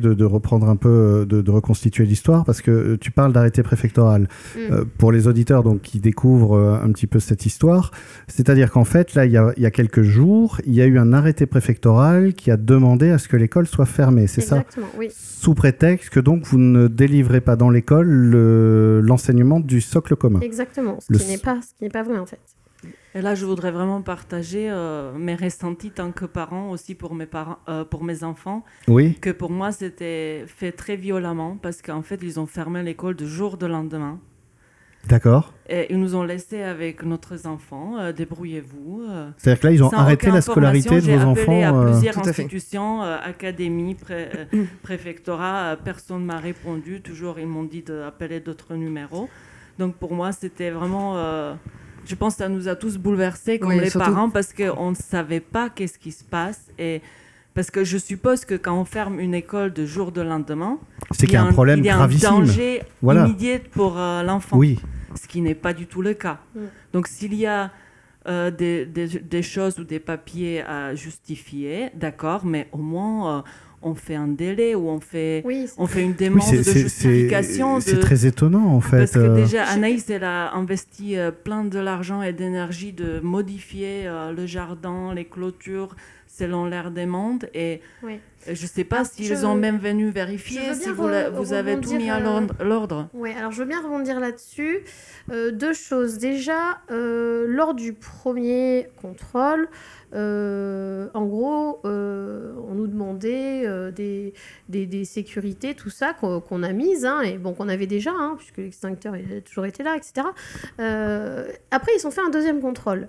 de, 0.00 0.14
de, 0.14 0.24
reprendre 0.24 0.68
un 0.68 0.76
peu, 0.76 1.26
de, 1.26 1.50
reconstituer 1.50 2.04
l'histoire, 2.04 2.44
parce 2.44 2.60
que 2.60 2.70
euh, 2.70 2.98
tu 2.98 3.10
parles 3.10 3.32
d'arrêté 3.32 3.62
préfectoral. 3.62 4.22
Mm. 4.22 4.58
Euh, 4.72 4.84
pour 4.98 5.10
les 5.10 5.26
auditeurs 5.26 5.62
donc, 5.62 5.80
qui 5.80 6.00
découvrent 6.00 6.80
un 6.82 6.90
petit 6.92 7.06
peu 7.06 7.18
cette 7.18 7.46
histoire, 7.46 7.92
c'est-à-dire 8.28 8.70
qu'en 8.70 8.84
fait, 8.84 9.14
là, 9.14 9.24
il 9.24 9.32
y, 9.32 9.36
a, 9.36 9.52
il 9.56 9.62
y, 9.62 9.66
a, 9.66 9.70
quelques 9.70 10.02
jours, 10.02 10.60
il 10.66 10.74
y 10.74 10.82
a 10.82 10.86
eu 10.86 10.98
un 10.98 11.12
arrêté 11.12 11.46
préfectoral 11.46 12.34
qui 12.34 12.50
a 12.50 12.56
demandé 12.56 13.10
à 13.10 13.18
ce 13.18 13.28
que 13.28 13.36
l'école 13.36 13.66
soit 13.66 13.86
fermée, 13.86 14.26
c'est 14.26 14.42
ça? 14.42 14.64
Oui. 14.98 15.08
Sous 15.10 15.54
prétexte 15.54 16.10
que 16.10 16.20
donc 16.20 16.44
vous 16.44 16.58
ne 16.58 16.88
délivrez 16.88 17.40
pas 17.40 17.56
dans 17.56 17.70
l'école 17.70 18.06
l'enseignement 19.02 19.60
du 19.60 19.80
socle 19.80 20.14
commun. 20.16 20.40
Exactement, 20.40 20.98
ce 21.00 21.16
qui 21.16 21.26
n'est 21.30 21.38
pas, 21.38 21.58
pas 21.92 22.02
vrai 22.02 22.18
en 22.18 22.26
fait. 22.26 22.38
Et 23.14 23.20
là, 23.20 23.34
je 23.34 23.44
voudrais 23.44 23.70
vraiment 23.70 24.00
partager 24.00 24.70
euh, 24.70 25.12
mes 25.12 25.34
ressentis 25.34 25.90
tant 25.90 26.12
que 26.12 26.24
parent 26.24 26.70
aussi 26.70 26.94
pour 26.94 27.14
mes, 27.14 27.26
parents, 27.26 27.58
euh, 27.68 27.84
pour 27.84 28.04
mes 28.04 28.24
enfants. 28.24 28.64
Oui. 28.88 29.18
Que 29.20 29.30
pour 29.30 29.50
moi, 29.50 29.70
c'était 29.70 30.44
fait 30.46 30.72
très 30.72 30.96
violemment 30.96 31.58
parce 31.60 31.82
qu'en 31.82 32.02
fait, 32.02 32.20
ils 32.22 32.40
ont 32.40 32.46
fermé 32.46 32.82
l'école 32.82 33.14
du 33.14 33.28
jour 33.28 33.58
de 33.58 33.66
lendemain. 33.66 34.18
D'accord. 35.08 35.52
Et 35.68 35.92
ils 35.92 35.98
nous 35.98 36.14
ont 36.14 36.22
laissé 36.22 36.62
avec 36.62 37.02
notre 37.02 37.46
enfants, 37.46 37.98
euh, 37.98 38.12
débrouillez-vous. 38.12 39.02
C'est-à-dire 39.36 39.60
que 39.60 39.66
là, 39.66 39.72
ils 39.72 39.82
ont 39.82 39.92
arrêté 39.92 40.30
la 40.30 40.40
scolarité 40.40 41.00
de 41.00 41.12
vos 41.12 41.24
enfants. 41.26 41.34
J'ai 41.34 41.64
appelé 41.64 41.64
à 41.64 41.92
plusieurs 41.92 42.18
institutions, 42.18 43.02
académies, 43.02 43.96
préfectorats, 44.82 45.76
personne 45.84 46.22
ne 46.22 46.26
m'a 46.26 46.38
répondu. 46.38 47.02
Toujours, 47.02 47.38
ils 47.38 47.48
m'ont 47.48 47.64
dit 47.64 47.82
d'appeler 47.82 48.40
d'autres 48.40 48.74
numéros. 48.74 49.28
Donc 49.78 49.96
pour 49.96 50.14
moi, 50.14 50.30
c'était 50.32 50.70
vraiment 50.70 51.16
je 52.06 52.14
pense 52.14 52.34
que 52.34 52.38
ça 52.38 52.48
nous 52.48 52.68
a 52.68 52.76
tous 52.76 52.98
bouleversés 52.98 53.58
comme 53.58 53.72
les 53.72 53.90
parents 53.90 54.30
parce 54.30 54.52
qu'on 54.52 54.90
ne 54.90 54.96
savait 54.96 55.40
pas 55.40 55.70
qu'est-ce 55.70 55.98
qui 55.98 56.12
se 56.12 56.24
passe. 56.24 56.60
Et 56.78 57.00
parce 57.54 57.70
que 57.70 57.84
je 57.84 57.98
suppose 57.98 58.44
que 58.44 58.54
quand 58.54 58.78
on 58.78 58.84
ferme 58.84 59.20
une 59.20 59.34
école 59.34 59.72
de 59.72 59.84
jour 59.84 60.12
de 60.12 60.22
lendemain, 60.22 60.78
c'est 61.10 61.26
qu'il 61.26 61.34
y 61.34 61.36
a 61.36 61.42
un 61.42 61.52
problème 61.52 61.80
il 61.80 61.86
y 61.86 61.90
a 61.90 61.98
un 61.98 62.08
danger 62.08 62.82
immédiat 63.02 63.58
pour 63.72 63.98
euh, 63.98 64.22
l'enfant. 64.22 64.56
Oui. 64.56 64.80
Ce 65.14 65.28
qui 65.28 65.42
n'est 65.42 65.54
pas 65.54 65.74
du 65.74 65.86
tout 65.86 66.00
le 66.00 66.14
cas. 66.14 66.38
Mm. 66.54 66.60
Donc 66.94 67.06
s'il 67.06 67.34
y 67.34 67.46
a 67.46 67.70
euh, 68.28 68.50
des, 68.50 68.86
des, 68.86 69.42
choses 69.42 69.78
ou 69.78 69.84
des 69.84 69.98
papiers 69.98 70.62
à 70.62 70.94
justifier, 70.94 71.90
d'accord, 71.94 72.46
mais 72.46 72.68
au 72.72 72.78
moins 72.78 73.38
euh, 73.38 73.42
on 73.82 73.94
fait 73.94 74.14
un 74.14 74.28
délai 74.28 74.74
ou 74.74 74.88
on 74.88 75.00
fait, 75.00 75.44
on 75.76 75.86
fait 75.86 76.02
une 76.02 76.14
demande 76.14 76.50
de 76.50 76.62
justification. 76.62 77.80
C'est 77.80 78.00
très 78.00 78.26
étonnant 78.26 78.66
en 78.66 78.80
fait. 78.80 78.98
Parce 78.98 79.12
que 79.12 79.18
euh. 79.18 79.34
déjà, 79.34 79.64
Anaïs, 79.64 80.08
elle 80.10 80.24
a 80.24 80.54
investi 80.54 81.16
euh, 81.16 81.30
plein 81.30 81.64
de 81.64 81.78
l'argent 81.78 82.22
et 82.22 82.32
d'énergie 82.32 82.92
de 82.92 83.20
modifier 83.20 84.06
euh, 84.06 84.32
le 84.32 84.46
jardin, 84.46 85.12
les 85.14 85.24
clôtures 85.24 85.94
selon 86.26 86.64
l'air 86.64 86.90
des 86.90 87.04
mondes. 87.04 87.50
Et 87.52 87.82
je 88.46 88.50
ne 88.50 88.54
sais 88.54 88.84
pas 88.84 89.04
s'ils 89.04 89.44
ont 89.44 89.54
même 89.54 89.76
venu 89.76 90.08
vérifier 90.10 90.72
si 90.72 90.88
vous, 90.88 91.08
vous 91.34 91.52
avez 91.52 91.78
tout 91.78 91.94
mis 91.94 92.08
à 92.08 92.20
l'ordre. 92.20 93.08
Oui, 93.12 93.32
alors 93.38 93.52
je 93.52 93.58
veux 93.58 93.68
bien 93.68 93.82
rebondir 93.82 94.18
là-dessus. 94.18 94.78
deux 95.28 95.74
choses. 95.74 96.16
Déjà, 96.16 96.80
lors 96.88 97.74
du 97.74 97.92
premier 97.92 98.88
contrôle, 99.02 99.68
euh, 100.14 101.08
en 101.14 101.24
gros, 101.26 101.80
euh, 101.84 102.52
on 102.68 102.74
nous 102.74 102.86
demandait 102.86 103.66
euh, 103.66 103.90
des, 103.90 105.04
sécurités, 105.04 105.74
tout 105.74 105.90
ça 105.90 106.14
qu'on 106.14 106.62
a 106.62 106.72
mises, 106.72 107.04
hein, 107.04 107.20
et 107.22 107.38
bon, 107.38 107.54
qu'on 107.54 107.68
avait 107.68 107.86
déjà, 107.86 108.12
hein, 108.12 108.34
puisque 108.36 108.58
l'extincteur 108.58 109.14
a 109.14 109.40
toujours 109.40 109.66
été 109.66 109.82
là, 109.82 109.96
etc. 109.96 110.26
après, 111.70 111.92
ils 111.98 112.06
ont 112.06 112.10
fait 112.10 112.20
un 112.20 112.30
deuxième 112.30 112.60
contrôle. 112.60 113.08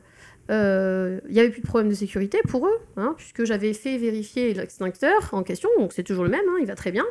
Euh, 0.51 1.19
il 1.29 1.34
n'y 1.34 1.39
avait 1.39 1.49
plus 1.49 1.62
de 1.62 1.67
problème 1.67 1.89
de 1.89 1.95
sécurité 1.95 2.39
pour 2.47 2.67
eux, 2.67 2.79
hein, 2.97 3.15
puisque 3.17 3.45
j'avais 3.45 3.73
fait 3.73 3.97
vérifier 3.97 4.53
l'extincteur 4.53 5.29
en 5.32 5.41
question, 5.41 5.69
donc 5.79 5.93
c'est 5.93 6.03
toujours 6.03 6.25
le 6.25 6.29
même, 6.29 6.43
hein, 6.49 6.58
il 6.60 6.67
va 6.67 6.75
très 6.75 6.91
bien. 6.91 7.06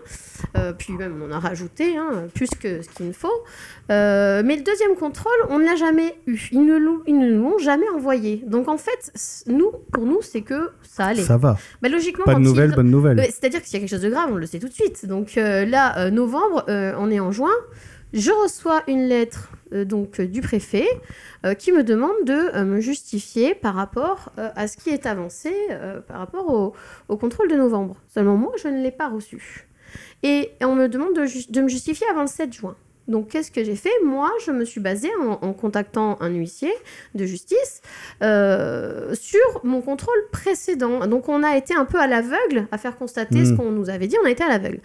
Euh, 0.57 0.73
puis 0.73 0.93
même 0.93 1.23
on 1.23 1.33
a 1.33 1.39
rajouté 1.39 1.97
hein, 1.97 2.25
plus 2.35 2.51
que 2.51 2.83
ce 2.83 2.89
qu'il 2.91 3.07
me 3.07 3.13
faut. 3.13 3.29
Euh, 3.91 4.43
mais 4.45 4.57
le 4.57 4.63
deuxième 4.63 4.97
contrôle, 4.97 5.33
on 5.49 5.59
ne 5.59 5.65
l'a 5.65 5.77
jamais 5.77 6.15
eu. 6.27 6.39
Ils 6.53 6.65
ne, 6.65 6.77
l'ont 6.77 7.59
jamais 7.59 7.89
envoyé. 7.89 8.45
Donc 8.47 8.69
en 8.69 8.77
fait, 8.77 9.13
nous, 9.47 9.73
pour 9.93 10.05
nous, 10.05 10.21
c'est 10.21 10.43
que 10.43 10.71
ça 10.83 11.07
allait. 11.07 11.23
Ça 11.23 11.39
va. 11.39 11.57
Bah, 11.81 11.89
logiquement, 11.89 12.25
Pas 12.25 12.35
de 12.35 12.41
nouvelles, 12.41 12.75
bonne 12.75 12.91
nouvelle. 12.91 13.19
C'est-à-dire 13.25 13.63
que 13.63 13.67
s'il 13.67 13.75
y 13.75 13.77
a 13.79 13.81
quelque 13.81 13.97
chose 13.97 14.03
de 14.03 14.11
grave, 14.11 14.29
on 14.31 14.37
le 14.37 14.47
sait 14.47 14.59
tout 14.59 14.69
de 14.69 14.75
suite. 14.75 15.07
Donc 15.07 15.37
là, 15.37 16.11
novembre, 16.11 16.65
on 16.69 17.11
est 17.11 17.21
en 17.21 17.33
juin. 17.33 17.51
Je 18.13 18.31
reçois 18.31 18.83
une 18.89 19.09
lettre 19.09 19.51
euh, 19.73 19.85
donc 19.85 20.21
euh, 20.21 20.27
du 20.27 20.43
préfet 20.43 20.87
euh, 21.47 21.55
qui 21.55 21.73
me 21.73 21.83
demande 21.83 22.13
de 22.25 22.63
me 22.63 22.81
justifier 22.81 23.55
par 23.55 23.75
rapport 23.75 24.33
à 24.37 24.69
ce 24.69 24.77
qui 24.77 24.91
est 24.91 25.07
avancé 25.07 25.53
par 26.07 26.19
rapport 26.19 26.49
au, 26.53 26.75
au, 27.09 27.17
contrôle 27.17 27.49
de 27.49 27.57
novembre. 27.57 27.97
Seulement 28.09 28.37
moi, 28.37 28.53
je 28.63 28.69
ne 28.69 28.83
l'ai 28.83 28.91
pas 28.91 29.09
reçu. 29.09 29.67
Et 30.23 30.51
on 30.61 30.75
me 30.75 30.89
demande 30.89 31.15
de, 31.15 31.53
de, 31.53 31.61
me 31.61 31.69
justifier 31.69 32.07
avant 32.11 32.23
le 32.23 32.27
7 32.27 32.53
juin. 32.53 32.77
Donc 33.09 33.29
qu'est-ce 33.29 33.51
que 33.51 33.65
j'ai 33.65 33.75
fait? 33.75 33.91
Moi, 34.05 34.31
je 34.47 34.53
me 34.53 34.65
suis 34.65 34.81
basée 34.81 35.11
en, 35.21 35.53
contactant 35.53 36.17
un 36.21 36.29
huissier 36.29 36.73
de 37.15 37.25
justice 37.25 37.83
sur 38.21 39.65
mon 39.65 39.81
contrôle 39.81 40.29
précédent. 40.31 41.07
Donc 41.07 41.29
on 41.29 41.43
a 41.43 41.57
été 41.57 41.75
un 41.75 41.85
peu 41.85 41.99
à 41.99 42.07
l'aveugle 42.07 42.69
à 42.71 42.79
faire 42.79 42.97
constater 42.97 43.45
ce 43.45 43.53
hmm. 43.53 43.57
qu'on 43.57 43.71
nous 43.71 43.91
avait 43.91 44.07
dit, 44.07 44.17
on 44.23 44.27
a 44.27 44.31
été 44.31 44.45
à 44.45 44.49
l'aveugle. 44.49 44.81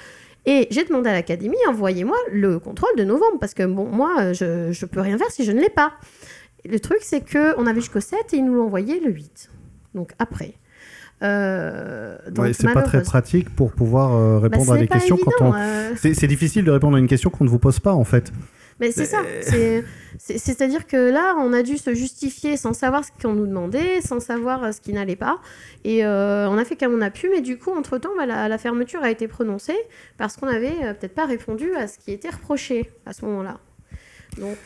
Et 0.47 0.67
j'ai 0.71 0.85
demandé 0.85 1.09
à 1.09 1.13
l'académie, 1.13 1.57
envoyez-moi 1.67 2.15
le 2.31 2.57
contrôle 2.57 2.95
de 2.97 3.03
novembre, 3.03 3.37
parce 3.39 3.53
que 3.53 3.63
bon, 3.63 3.85
moi, 3.85 4.31
je 4.31 4.69
ne 4.69 4.85
peux 4.87 5.01
rien 5.01 5.17
faire 5.17 5.29
si 5.29 5.43
je 5.43 5.51
ne 5.51 5.59
l'ai 5.59 5.69
pas. 5.69 5.91
Le 6.65 6.79
truc, 6.79 6.99
c'est 7.01 7.21
qu'on 7.21 7.67
avait 7.67 7.81
jusqu'au 7.81 7.99
7 7.99 8.33
et 8.33 8.37
ils 8.37 8.45
nous 8.45 8.55
l'ont 8.55 8.65
envoyé 8.65 8.99
le 8.99 9.11
8. 9.11 9.51
Donc 9.93 10.13
après. 10.19 10.53
Euh, 11.23 12.17
c'est 12.53 12.71
pas 12.73 12.83
très 12.83 13.01
pratique 13.01 13.49
pour 13.49 13.71
pouvoir 13.71 14.13
euh, 14.13 14.37
répondre 14.37 14.67
bah, 14.67 14.75
à 14.75 14.77
des 14.77 14.87
questions 14.87 15.17
quand 15.17 15.31
on. 15.41 15.53
Euh. 15.53 15.93
C'est 15.95 16.27
difficile 16.27 16.63
de 16.63 16.71
répondre 16.71 16.95
à 16.95 16.99
une 16.99 17.07
question 17.07 17.29
qu'on 17.29 17.43
ne 17.43 17.49
vous 17.49 17.59
pose 17.59 17.79
pas 17.79 17.93
en 17.93 18.03
fait. 18.03 18.31
Mais 18.79 18.91
c'est 18.91 19.05
ça. 19.05 19.21
C'est-à-dire 20.19 20.87
que 20.87 20.97
là, 20.97 21.35
on 21.37 21.53
a 21.53 21.63
dû 21.63 21.77
se 21.77 21.93
justifier 21.93 22.57
sans 22.57 22.73
savoir 22.73 23.03
ce 23.03 23.11
qu'on 23.21 23.33
nous 23.33 23.47
demandait, 23.47 24.01
sans 24.01 24.19
savoir 24.19 24.63
euh, 24.63 24.71
ce 24.71 24.81
qui 24.81 24.93
n'allait 24.93 25.15
pas. 25.15 25.39
Et 25.83 26.05
euh, 26.05 26.49
on 26.49 26.57
a 26.57 26.65
fait 26.65 26.75
comme 26.75 26.93
on 26.93 27.01
a 27.01 27.09
pu, 27.09 27.29
mais 27.29 27.41
du 27.41 27.57
coup, 27.57 27.71
entre-temps, 27.71 28.09
bah, 28.17 28.25
la, 28.25 28.57
fermeture 28.57 29.03
a 29.03 29.11
été 29.11 29.27
prononcée 29.27 29.77
parce 30.17 30.35
qu'on 30.35 30.47
n'avait 30.47 30.83
euh, 30.83 30.93
peut-être 30.93 31.15
pas 31.15 31.25
répondu 31.25 31.73
à 31.75 31.87
ce 31.87 31.97
qui 31.97 32.11
était 32.11 32.29
reproché 32.29 32.89
à 33.05 33.13
ce 33.13 33.25
moment-là. 33.25 33.59
Donc, 34.37 34.57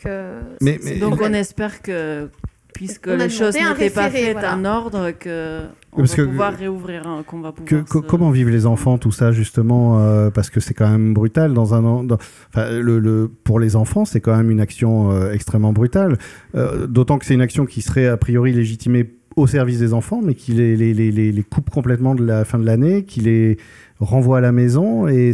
mais, 0.60 0.78
donc 0.98 1.20
on 1.22 1.32
espère 1.32 1.80
que 1.80 2.28
puisque 2.72 3.06
les 3.06 3.28
choses 3.28 3.54
n'étaient 3.54 3.90
pas 3.90 4.10
faites 4.10 4.36
en 4.36 4.64
ordre, 4.64 5.10
que 5.12 5.62
on 5.94 6.02
va 6.04 6.24
pouvoir 6.24 6.54
réouvrir, 6.54 7.02
qu'on 7.26 7.40
va 7.40 7.52
pouvoir. 7.52 7.84
Comment 8.08 8.30
vivent 8.30 8.48
les 8.48 8.64
enfants 8.64 8.96
tout 8.96 9.12
ça 9.12 9.30
justement 9.30 10.00
euh, 10.00 10.30
Parce 10.30 10.48
que 10.48 10.58
c'est 10.58 10.74
quand 10.74 10.88
même 10.88 11.12
brutal 11.12 11.52
dans 11.52 11.74
un. 11.74 11.84
enfin, 11.84 12.70
le, 12.70 13.30
pour 13.44 13.60
les 13.60 13.76
enfants, 13.76 14.04
c'est 14.04 14.20
quand 14.20 14.36
même 14.36 14.50
une 14.50 14.60
action 14.60 15.12
euh, 15.12 15.32
extrêmement 15.32 15.72
brutale. 15.72 16.16
Euh, 16.54 16.86
d'autant 16.86 17.18
que 17.18 17.26
c'est 17.26 17.34
une 17.34 17.42
action 17.42 17.66
qui 17.66 17.82
serait 17.82 18.06
a 18.06 18.16
priori 18.16 18.52
légitimée 18.52 19.14
au 19.36 19.46
service 19.46 19.78
des 19.78 19.92
enfants, 19.92 20.20
mais 20.22 20.34
qui 20.34 20.52
les, 20.52 20.76
les, 20.76 20.94
les, 20.94 21.10
les 21.10 21.42
coupe 21.42 21.70
complètement 21.70 22.14
de 22.14 22.24
la 22.24 22.44
fin 22.44 22.58
de 22.58 22.66
l'année, 22.66 23.04
qui 23.04 23.20
les 23.20 23.58
renvoie 24.00 24.38
à 24.38 24.40
la 24.40 24.52
maison 24.52 25.06
et 25.08 25.32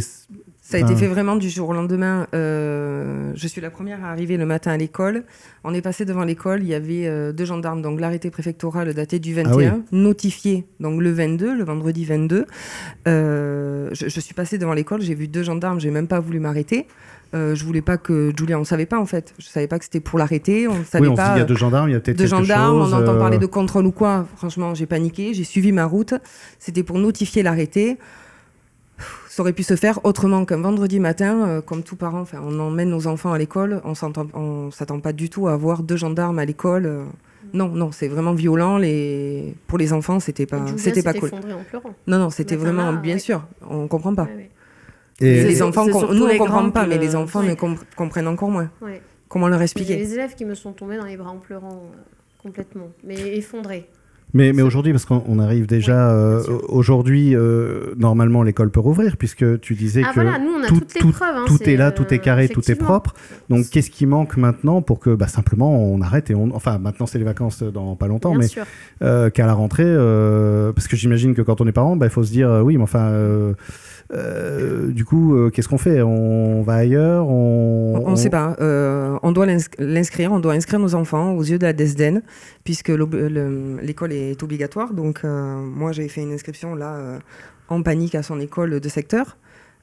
Ça 0.69 0.77
a 0.77 0.81
été 0.81 0.95
fait 0.95 1.07
vraiment 1.07 1.35
du 1.35 1.49
jour 1.49 1.69
au 1.69 1.73
lendemain. 1.73 2.27
Euh, 2.35 3.31
je 3.33 3.47
suis 3.47 3.59
la 3.59 3.71
première 3.71 4.05
à 4.05 4.11
arriver 4.11 4.37
le 4.37 4.45
matin 4.45 4.69
à 4.69 4.77
l'école. 4.77 5.23
On 5.63 5.73
est 5.73 5.81
passé 5.81 6.05
devant 6.05 6.23
l'école, 6.23 6.61
il 6.61 6.69
y 6.69 6.75
avait 6.75 7.07
euh, 7.07 7.31
deux 7.33 7.45
gendarmes, 7.45 7.81
donc 7.81 7.99
l'arrêté 7.99 8.29
préfectoral 8.29 8.93
daté 8.93 9.17
du 9.17 9.33
21, 9.33 9.49
ah 9.67 9.85
notifié 9.91 10.67
donc 10.79 11.01
le 11.01 11.11
22, 11.11 11.57
le 11.57 11.63
vendredi 11.63 12.05
22. 12.05 12.45
Euh, 13.07 13.89
je, 13.93 14.09
je, 14.09 14.19
suis 14.19 14.35
passée 14.35 14.59
devant 14.59 14.73
l'école, 14.73 15.01
j'ai 15.01 15.15
vu 15.15 15.27
deux 15.27 15.41
gendarmes, 15.41 15.79
j'ai 15.79 15.89
même 15.89 16.07
pas 16.07 16.19
voulu 16.19 16.39
m'arrêter. 16.39 16.85
Je 17.33 17.63
voulais 17.63 17.81
pas 17.81 17.97
que 17.97 18.31
Julia, 18.37 18.59
on 18.59 18.63
savait 18.63 18.87
pas 18.87 18.99
en 18.99 19.05
fait. 19.05 19.33
Je 19.39 19.47
savais 19.47 19.67
pas 19.67 19.77
que 19.79 19.85
c'était 19.85 19.99
pour 19.99 20.17
l'arrêter. 20.19 20.67
On 20.67 20.83
savait 20.83 21.05
oui, 21.05 21.13
on 21.13 21.15
pas. 21.15 21.35
Il 21.35 21.39
y 21.39 21.41
a 21.41 21.45
deux 21.45 21.55
gendarmes, 21.55 21.89
il 21.89 21.93
y 21.93 21.95
a 21.95 21.99
peut-être 21.99 22.17
deux 22.17 22.27
gendarmes. 22.27 22.77
on 22.77 22.93
entend 22.93 23.17
parler 23.17 23.37
de 23.39 23.45
contrôle 23.47 23.85
ou 23.85 23.91
quoi. 23.91 24.27
Franchement, 24.35 24.73
j'ai 24.75 24.87
paniqué. 24.87 25.33
J'ai 25.35 25.43
suivi 25.43 25.71
ma 25.71 25.85
route. 25.85 26.13
C'était 26.57 26.81
pour 26.81 26.97
notifier 26.97 27.43
l'arrêté 27.43 27.97
ça 29.27 29.41
aurait 29.41 29.53
pu 29.53 29.63
se 29.63 29.75
faire 29.75 29.99
autrement 30.03 30.45
qu'un 30.45 30.61
vendredi 30.61 30.99
matin, 30.99 31.47
euh, 31.47 31.61
comme 31.61 31.83
tout 31.83 31.95
parent. 31.95 32.21
Enfin, 32.21 32.39
on 32.43 32.59
emmène 32.59 32.89
nos 32.89 33.07
enfants 33.07 33.33
à 33.33 33.37
l'école, 33.37 33.81
on 33.83 33.91
ne 33.91 34.71
s'attend 34.71 34.99
pas 34.99 35.13
du 35.13 35.29
tout 35.29 35.47
à 35.47 35.53
avoir 35.53 35.83
deux 35.83 35.97
gendarmes 35.97 36.39
à 36.39 36.45
l'école. 36.45 36.85
Euh. 36.85 37.03
non, 37.53 37.69
non, 37.69 37.91
c'est 37.91 38.07
vraiment 38.07 38.33
violent. 38.33 38.77
Les... 38.77 39.55
Pour 39.67 39.77
les 39.77 39.93
enfants, 39.93 40.19
c'était 40.19 40.45
pas, 40.45 40.59
c'était 40.77 41.03
pas 41.03 41.13
cool. 41.13 41.31
En 41.33 41.63
pleurant. 41.63 41.95
Non, 42.07 42.19
non, 42.19 42.29
c'était 42.29 42.55
vraiment, 42.55 42.93
bien 42.93 43.17
sûr, 43.17 43.45
on 43.69 43.87
comprend 43.87 44.13
pas. 44.13 44.27
Et 45.21 45.43
les 45.43 45.61
enfants, 45.61 45.85
nous 45.85 46.25
on 46.25 46.37
comprend 46.37 46.69
pas, 46.69 46.85
mais 46.85 46.97
les 46.97 47.15
enfants 47.15 47.43
ne 47.43 47.53
comprennent 47.95 48.27
encore 48.27 48.49
moins. 48.49 48.69
Comment 49.29 49.47
leur 49.47 49.61
expliquer? 49.61 49.95
Les 49.95 50.13
élèves 50.13 50.33
qui 50.33 50.43
me 50.43 50.55
sont 50.55 50.73
tombés 50.73 50.97
dans 50.97 51.05
les 51.05 51.15
bras 51.15 51.29
en 51.29 51.37
pleurant 51.37 51.69
euh, 51.93 51.97
complètement, 52.41 52.89
mais 53.03 53.37
effondrés. 53.37 53.87
Mais, 54.33 54.53
mais 54.53 54.61
aujourd'hui, 54.61 54.91
parce 54.91 55.05
qu'on 55.05 55.39
arrive 55.39 55.65
déjà 55.65 56.11
euh, 56.11 56.43
aujourd'hui, 56.67 57.35
euh, 57.35 57.95
normalement 57.97 58.43
l'école 58.43 58.69
peut 58.69 58.79
rouvrir 58.79 59.17
puisque 59.17 59.59
tu 59.59 59.73
disais 59.73 60.03
ah, 60.05 60.09
que 60.09 60.15
voilà, 60.15 60.37
nous, 60.37 60.51
on 60.51 60.63
a 60.63 60.67
tout, 60.67 60.79
toutes 60.79 60.93
les 60.93 61.01
tout, 61.01 61.11
preuves, 61.11 61.35
hein, 61.35 61.45
tout 61.47 61.63
est, 61.63 61.75
là, 61.75 61.91
tout 61.91 62.13
est 62.13 62.19
carré, 62.19 62.47
tout 62.47 62.69
est 62.69 62.75
propre. 62.75 63.15
Donc 63.49 63.69
qu'est-ce 63.69 63.89
qui 63.89 64.05
manque 64.05 64.37
maintenant 64.37 64.81
pour 64.81 64.99
que 64.99 65.15
bah, 65.15 65.27
simplement 65.27 65.81
on 65.81 66.01
arrête 66.01 66.29
et 66.29 66.35
on, 66.35 66.55
enfin 66.55 66.77
maintenant 66.77 67.07
c'est 67.07 67.17
les 67.17 67.23
vacances 67.23 67.63
dans 67.63 67.95
pas 67.95 68.07
longtemps, 68.07 68.35
mais 68.35 68.47
euh, 69.01 69.29
qu'à 69.31 69.47
la 69.47 69.53
rentrée, 69.53 69.95
parce 70.75 70.87
que 70.87 70.95
j'imagine 70.95 71.33
que 71.33 71.41
quand 71.41 71.61
on 71.61 71.67
est 71.67 71.71
parent, 71.71 71.95
bah, 71.95 72.05
il 72.05 72.11
faut 72.11 72.23
se 72.23 72.31
dire 72.31 72.61
oui, 72.63 72.77
mais 72.77 72.83
enfin 72.83 73.11
euh, 74.11 74.91
du 74.91 75.05
coup, 75.05 75.35
euh, 75.35 75.49
qu'est-ce 75.51 75.67
qu'on 75.67 75.77
fait? 75.77 76.01
On 76.01 76.63
va 76.63 76.75
ailleurs? 76.75 77.27
On 77.27 78.09
ne 78.09 78.15
sait 78.15 78.29
pas. 78.29 78.55
Euh, 78.59 79.17
on 79.21 79.31
doit 79.31 79.45
l'inscrire, 79.77 80.31
on 80.31 80.39
doit 80.39 80.53
inscrire 80.53 80.79
nos 80.79 80.95
enfants 80.95 81.33
aux 81.33 81.43
yeux 81.43 81.59
de 81.59 81.65
la 81.65 81.73
DESDEN, 81.73 82.21
puisque 82.63 82.89
l'école 82.89 84.13
est 84.13 84.18
obligatoire. 84.41 84.93
Donc, 84.93 85.23
moi, 85.23 85.91
j'ai 85.91 86.07
fait 86.07 86.21
une 86.21 86.33
inscription 86.33 86.75
là 86.75 87.19
en 87.67 87.81
panique 87.83 88.15
à 88.15 88.23
son 88.23 88.39
école 88.39 88.79
de 88.79 88.89
secteur. 88.89 89.37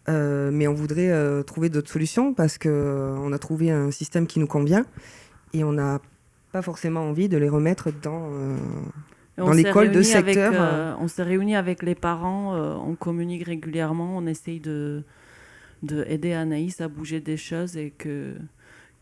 mais 0.09 0.67
on 0.67 0.75
voudrait 0.75 1.13
trouver 1.45 1.69
d'autres 1.69 1.91
solutions 1.91 2.35
parce 2.35 2.59
qu'on 2.59 3.33
a 3.33 3.39
trouvé 3.39 3.71
un 3.71 3.91
système 3.91 4.27
qui 4.27 4.39
nous 4.39 4.47
convient 4.47 4.85
et 5.53 5.65
on 5.65 5.73
n'a 5.73 6.01
pas 6.53 6.63
forcément 6.63 7.01
envie 7.01 7.29
de 7.29 7.37
les 7.37 7.49
remettre 7.49 7.91
dans 8.03 8.31
dans 9.37 9.53
l'école 9.53 9.91
de 9.91 10.03
secteur. 10.03 10.53
Euh, 10.55 10.59
euh. 10.59 10.95
on 10.99 11.09
s'est 11.09 11.23
réunis 11.23 11.57
avec 11.57 11.83
les 11.83 11.95
parents, 11.95 12.55
euh, 12.55 12.75
on 12.75 12.95
communique 12.95 13.45
régulièrement, 13.45 14.17
on 14.17 14.27
essaye 14.27 14.61
de, 14.61 15.03
de 15.83 16.05
aider 16.09 16.33
Anaïs 16.33 16.81
à 16.81 16.89
bouger 16.89 17.21
des 17.21 17.37
choses 17.37 17.77
et 17.77 17.91
que 17.91 18.35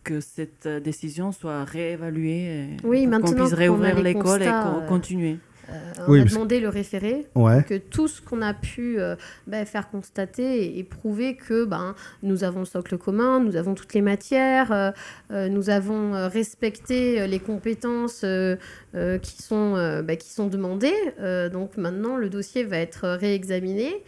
que 0.05 0.21
cette 0.21 0.69
décision 0.69 1.33
soit 1.33 1.65
réévaluée, 1.65 2.77
oui, 2.85 3.09
qu'on 3.11 3.33
puisse 3.33 3.55
réouvrir 3.55 4.01
l'école 4.01 4.43
et 4.43 4.53
continuer. 4.89 5.39
Euh, 5.71 6.05
on 6.09 6.21
a 6.21 6.25
demandé 6.25 6.61
le 6.61 6.69
référé, 6.69 7.27
que 7.35 7.79
tout 7.79 8.09
ce 8.09 8.21
qu'on 8.21 8.43
a 8.43 8.55
pu 8.55 8.99
euh, 8.99 9.17
ben, 9.47 9.65
faire 9.65 9.91
constater 9.91 10.79
et, 10.79 10.85
prouver 10.85 11.37
que 11.37 11.65
ben, 11.65 11.95
nous 12.23 12.45
avons 12.45 12.61
le 12.61 12.65
socle 12.65 12.99
commun, 12.99 13.41
nous 13.41 13.57
avons 13.57 13.75
toutes 13.75 13.95
les 13.95 14.03
matières, 14.03 14.93
euh, 15.31 15.49
nous 15.49 15.71
avons 15.71 16.29
respecté 16.29 17.27
les 17.27 17.39
compétences 17.39 18.25
qui, 19.23 19.43
sont, 19.43 20.03
ben, 20.03 20.17
qui 20.17 20.31
sont 20.31 20.47
demandées. 20.47 20.95
donc 21.53 21.77
maintenant, 21.77 22.17
le 22.17 22.29
dossier 22.29 22.65
va 22.65 22.79
être 22.79 23.09
réexaminé. 23.09 24.03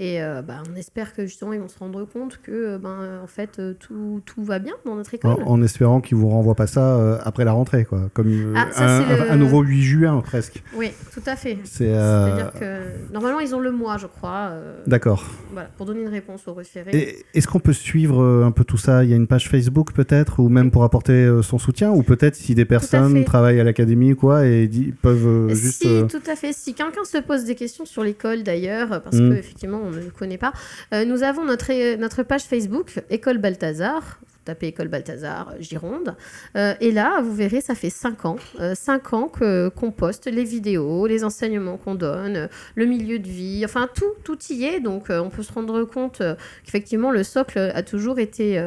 Et 0.00 0.22
euh, 0.22 0.42
bah, 0.42 0.62
on 0.70 0.76
espère 0.76 1.12
que 1.12 1.26
justement 1.26 1.52
ils 1.52 1.58
vont 1.58 1.66
se 1.66 1.78
rendre 1.78 2.04
compte 2.04 2.38
que 2.40 2.52
euh, 2.52 2.78
ben, 2.78 3.20
en 3.20 3.26
fait 3.26 3.58
euh, 3.58 3.74
tout, 3.74 4.22
tout, 4.24 4.44
va 4.44 4.60
bien 4.60 4.74
dans 4.86 4.94
notre 4.94 5.12
école. 5.12 5.34
En, 5.44 5.60
espérant 5.60 6.00
qu'ils 6.00 6.16
vous 6.16 6.28
renvoient 6.28 6.54
pas 6.54 6.68
ça 6.68 7.18
après 7.24 7.44
la 7.44 7.50
rentrée, 7.50 7.84
quoi. 7.84 8.08
Comme 8.14 8.54
ah, 8.54 9.02
un, 9.28 9.36
nouveau 9.36 9.62
8 9.62 9.82
juin 9.82 10.20
presque. 10.20 10.62
Oui, 10.76 10.92
tout 11.12 11.22
à 11.26 11.34
fait. 11.34 11.58
C'est-à-dire 11.64 12.52
que 12.52 13.12
normalement 13.12 13.40
ils 13.40 13.56
ont 13.56 13.60
le 13.60 13.72
mois, 13.72 13.98
je 13.98 14.06
crois. 14.06 14.52
D'accord. 14.86 15.24
Voilà, 15.52 15.68
pour 15.76 15.84
donner 15.84 16.02
une 16.02 16.08
réponse 16.08 16.46
au 16.46 16.54
référé. 16.54 17.16
Est-ce 17.34 17.48
qu'on 17.48 17.58
peut 17.58 17.72
suivre 17.72 18.24
un 18.24 18.52
peu 18.52 18.62
tout 18.62 18.78
ça? 18.78 19.02
Il 19.02 19.10
y 19.10 19.12
a 19.12 19.16
une 19.16 19.26
page 19.26 19.48
Facebook 19.48 19.92
peut-être, 19.92 20.38
ou 20.38 20.48
même 20.48 20.70
pour 20.70 20.84
apporter 20.84 21.28
son 21.42 21.58
soutien, 21.58 21.90
ou 21.90 22.04
peut-être 22.04 22.36
si 22.36 22.54
des 22.54 22.64
personnes 22.64 23.24
travaillent 23.24 23.60
à 23.60 23.64
l'académie 23.64 24.14
quoi 24.14 24.46
et 24.46 24.70
peuvent 25.02 25.48
juste. 25.52 25.82
Si, 25.82 26.06
tout 26.06 26.30
à 26.30 26.36
fait. 26.36 26.52
Si 26.52 26.74
quelqu'un 26.74 27.04
se 27.04 27.18
pose 27.18 27.44
des 27.44 27.56
questions 27.56 27.84
sur 27.84 28.04
l'école 28.04 28.44
d'ailleurs, 28.44 29.02
parce 29.02 29.16
mmh. 29.16 29.30
que 29.30 29.34
effectivement 29.34 29.87
on 29.88 29.92
ne 29.92 30.00
le 30.00 30.10
connaît 30.10 30.38
pas. 30.38 30.52
Euh, 30.92 31.04
nous 31.04 31.22
avons 31.22 31.44
notre, 31.44 31.96
notre 31.96 32.22
page 32.22 32.42
Facebook, 32.42 33.00
École 33.10 33.38
Balthazar. 33.38 34.18
Vous 34.20 34.38
tapez 34.44 34.68
École 34.68 34.88
Balthazar 34.88 35.54
Gironde. 35.60 36.14
Euh, 36.56 36.74
et 36.80 36.90
là, 36.90 37.20
vous 37.20 37.34
verrez, 37.34 37.60
ça 37.60 37.74
fait 37.74 37.90
5 37.90 38.24
ans. 38.24 38.36
5 38.74 39.12
euh, 39.12 39.16
ans 39.16 39.28
que, 39.28 39.68
qu'on 39.68 39.90
poste 39.90 40.26
les 40.26 40.44
vidéos, 40.44 41.06
les 41.06 41.24
enseignements 41.24 41.76
qu'on 41.76 41.94
donne, 41.94 42.48
le 42.74 42.86
milieu 42.86 43.18
de 43.18 43.28
vie. 43.28 43.62
Enfin, 43.64 43.88
tout, 43.94 44.14
tout 44.24 44.38
y 44.50 44.64
est. 44.64 44.80
Donc, 44.80 45.06
on 45.10 45.28
peut 45.30 45.42
se 45.42 45.52
rendre 45.52 45.84
compte 45.84 46.22
qu'effectivement, 46.64 47.10
le 47.10 47.24
socle 47.24 47.58
a 47.58 47.82
toujours 47.82 48.18
été 48.18 48.62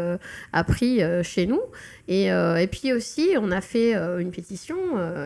appris 0.53 1.01
chez 1.23 1.47
nous. 1.47 1.61
Et, 2.07 2.29
puis 2.71 2.93
aussi, 2.93 3.29
on 3.39 3.51
a 3.51 3.61
fait 3.61 3.93
une 3.93 4.31
pétition, 4.31 4.77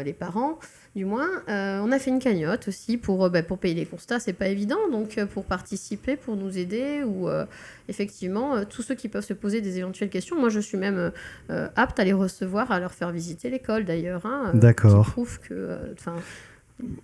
les 0.03 0.13
parents 0.13 0.59
du 0.95 1.05
moins. 1.05 1.27
Euh, 1.49 1.81
on 1.83 1.91
a 1.91 1.99
fait 1.99 2.09
une 2.09 2.19
cagnotte 2.19 2.69
aussi 2.69 2.97
pour, 2.97 3.25
euh, 3.25 3.29
bah, 3.29 3.43
pour 3.43 3.57
payer 3.57 3.75
les 3.75 3.85
constats, 3.85 4.19
c'est 4.19 4.33
pas 4.33 4.47
évident, 4.47 4.77
donc 4.91 5.17
euh, 5.17 5.25
pour 5.25 5.43
participer, 5.43 6.15
pour 6.15 6.37
nous 6.37 6.57
aider, 6.57 7.03
ou 7.03 7.27
effectivement, 7.87 8.63
tous 8.65 8.81
ceux 8.81 8.95
qui 8.95 9.09
peuvent 9.09 9.25
se 9.25 9.33
poser 9.33 9.61
des 9.61 9.77
éventuelles 9.77 10.09
questions. 10.09 10.39
Moi, 10.39 10.49
je 10.49 10.59
suis 10.59 10.77
même 10.77 11.11
apte 11.49 11.99
à 11.99 12.03
les 12.03 12.13
recevoir, 12.13 12.71
à 12.71 12.79
leur 12.79 12.93
faire 12.93 13.11
visiter 13.11 13.49
l'école 13.49 13.85
d'ailleurs. 13.85 14.25
Hein, 14.25 14.51
D'accord. 14.53 15.05
Qui 15.05 15.11
prouve 15.11 15.39
que. 15.39 15.77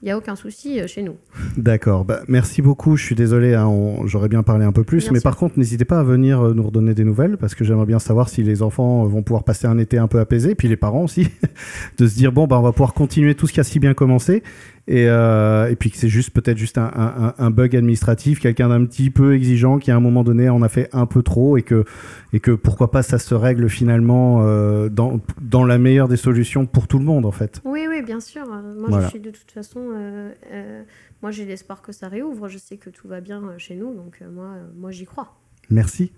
Il 0.02 0.06
n'y 0.06 0.12
a 0.12 0.18
aucun 0.18 0.36
souci 0.36 0.80
euh, 0.80 0.88
chez 0.88 1.04
nous. 1.04 1.16
D'accord. 1.58 2.06
Bah, 2.06 2.22
merci 2.28 2.62
beaucoup. 2.62 2.98
Je 2.98 3.06
suis 3.06 3.16
désolé, 3.16 3.54
hein, 3.54 3.70
j'aurais 4.06 4.30
bien 4.30 4.44
parlé 4.44 4.66
un 4.66 4.72
peu 4.72 4.84
plus. 4.84 5.12
mais 5.12 5.20
par 5.20 5.38
contre, 5.38 5.58
n'hésitez 5.58 5.86
pas 5.86 6.00
à 6.00 6.04
venir 6.04 6.42
euh, 6.42 6.54
nous 6.54 6.64
redonner 6.64 6.94
des 6.94 7.04
nouvelles 7.04 7.38
parce 7.38 7.56
que 7.56 7.64
j'aimerais 7.64 7.86
bien 7.86 8.00
savoir 8.00 8.30
si 8.30 8.44
les 8.44 8.62
enfants 8.62 9.06
euh, 9.06 9.08
vont 9.08 9.24
pouvoir 9.24 9.44
passer 9.44 9.68
un 9.68 9.78
été 9.78 9.98
un 9.98 10.08
peu 10.08 10.20
apaisé. 10.20 10.56
Puis 10.56 10.68
les 10.68 10.78
parents 10.78 11.04
aussi, 11.04 11.28
de 11.98 12.08
se 12.08 12.16
dire 12.16 12.32
bon, 12.32 12.48
bah, 12.48 12.60
on 12.60 12.64
va 12.64 12.72
pouvoir 12.72 12.94
continuer 12.94 13.36
tout 13.36 13.48
ce 13.48 13.54
qui 13.54 13.60
a 13.60 13.64
si 13.64 13.80
bien 13.80 13.94
commencé. 13.94 14.44
Et, 14.92 15.08
euh, 15.08 15.70
et, 15.70 15.78
puis 15.78 15.90
que 15.90 15.96
c'est 15.96 16.10
juste 16.10 16.32
peut-être 16.32 16.58
juste 16.58 16.78
un, 16.78 16.92
un, 16.94 17.34
un, 17.38 17.50
bug 17.50 17.78
administratif, 17.78 18.42
quelqu'un 18.42 18.68
d'un 18.68 18.86
petit 18.86 19.10
peu 19.10 19.34
exigeant 19.34 19.80
qui 19.80 19.90
à 19.90 19.96
un 19.96 20.02
moment 20.02 20.22
donné 20.26 20.50
en 20.50 20.62
a 20.64 20.68
fait 20.68 20.90
un 20.92 21.06
peu 21.06 21.24
trop 21.24 21.56
et 21.56 21.62
que, 21.62 21.86
et 22.34 22.42
que 22.42 22.52
pourquoi 22.52 22.92
pas 22.92 23.02
ça 23.02 23.18
se 23.18 23.34
règle 23.34 23.70
finalement 23.70 24.42
euh, 24.44 24.90
dans, 24.90 25.22
dans 25.42 25.64
la 25.64 25.78
meilleure 25.78 26.10
des 26.10 26.18
solutions 26.18 26.66
pour 26.66 26.90
tout 26.90 27.00
le 27.00 27.06
monde 27.06 27.26
en 27.26 27.32
fait. 27.32 27.62
Oui, 27.64 27.86
oui, 27.88 28.02
bien 28.02 28.20
sûr. 28.20 28.46
Moi 28.46 29.00
je 29.00 29.08
suis 29.08 29.22
de 29.22 29.32
toute 29.32 29.52
façon, 29.52 29.80
euh, 29.80 30.34
euh 30.52 30.84
moi 31.22 31.32
j'ai 31.32 31.46
l'espoir 31.46 31.82
que 31.82 31.94
ça 31.94 32.10
réouvre. 32.10 32.50
Je 32.50 32.58
sais 32.58 32.76
que 32.76 32.90
tout 32.90 33.08
va 33.08 33.22
bien 33.22 33.42
chez 33.58 33.76
nous, 33.76 33.94
donc 33.94 34.22
moi, 34.30 34.56
moi 34.76 34.92
j'y 34.92 35.06
crois. 35.06 35.38
Merci. 35.70 36.12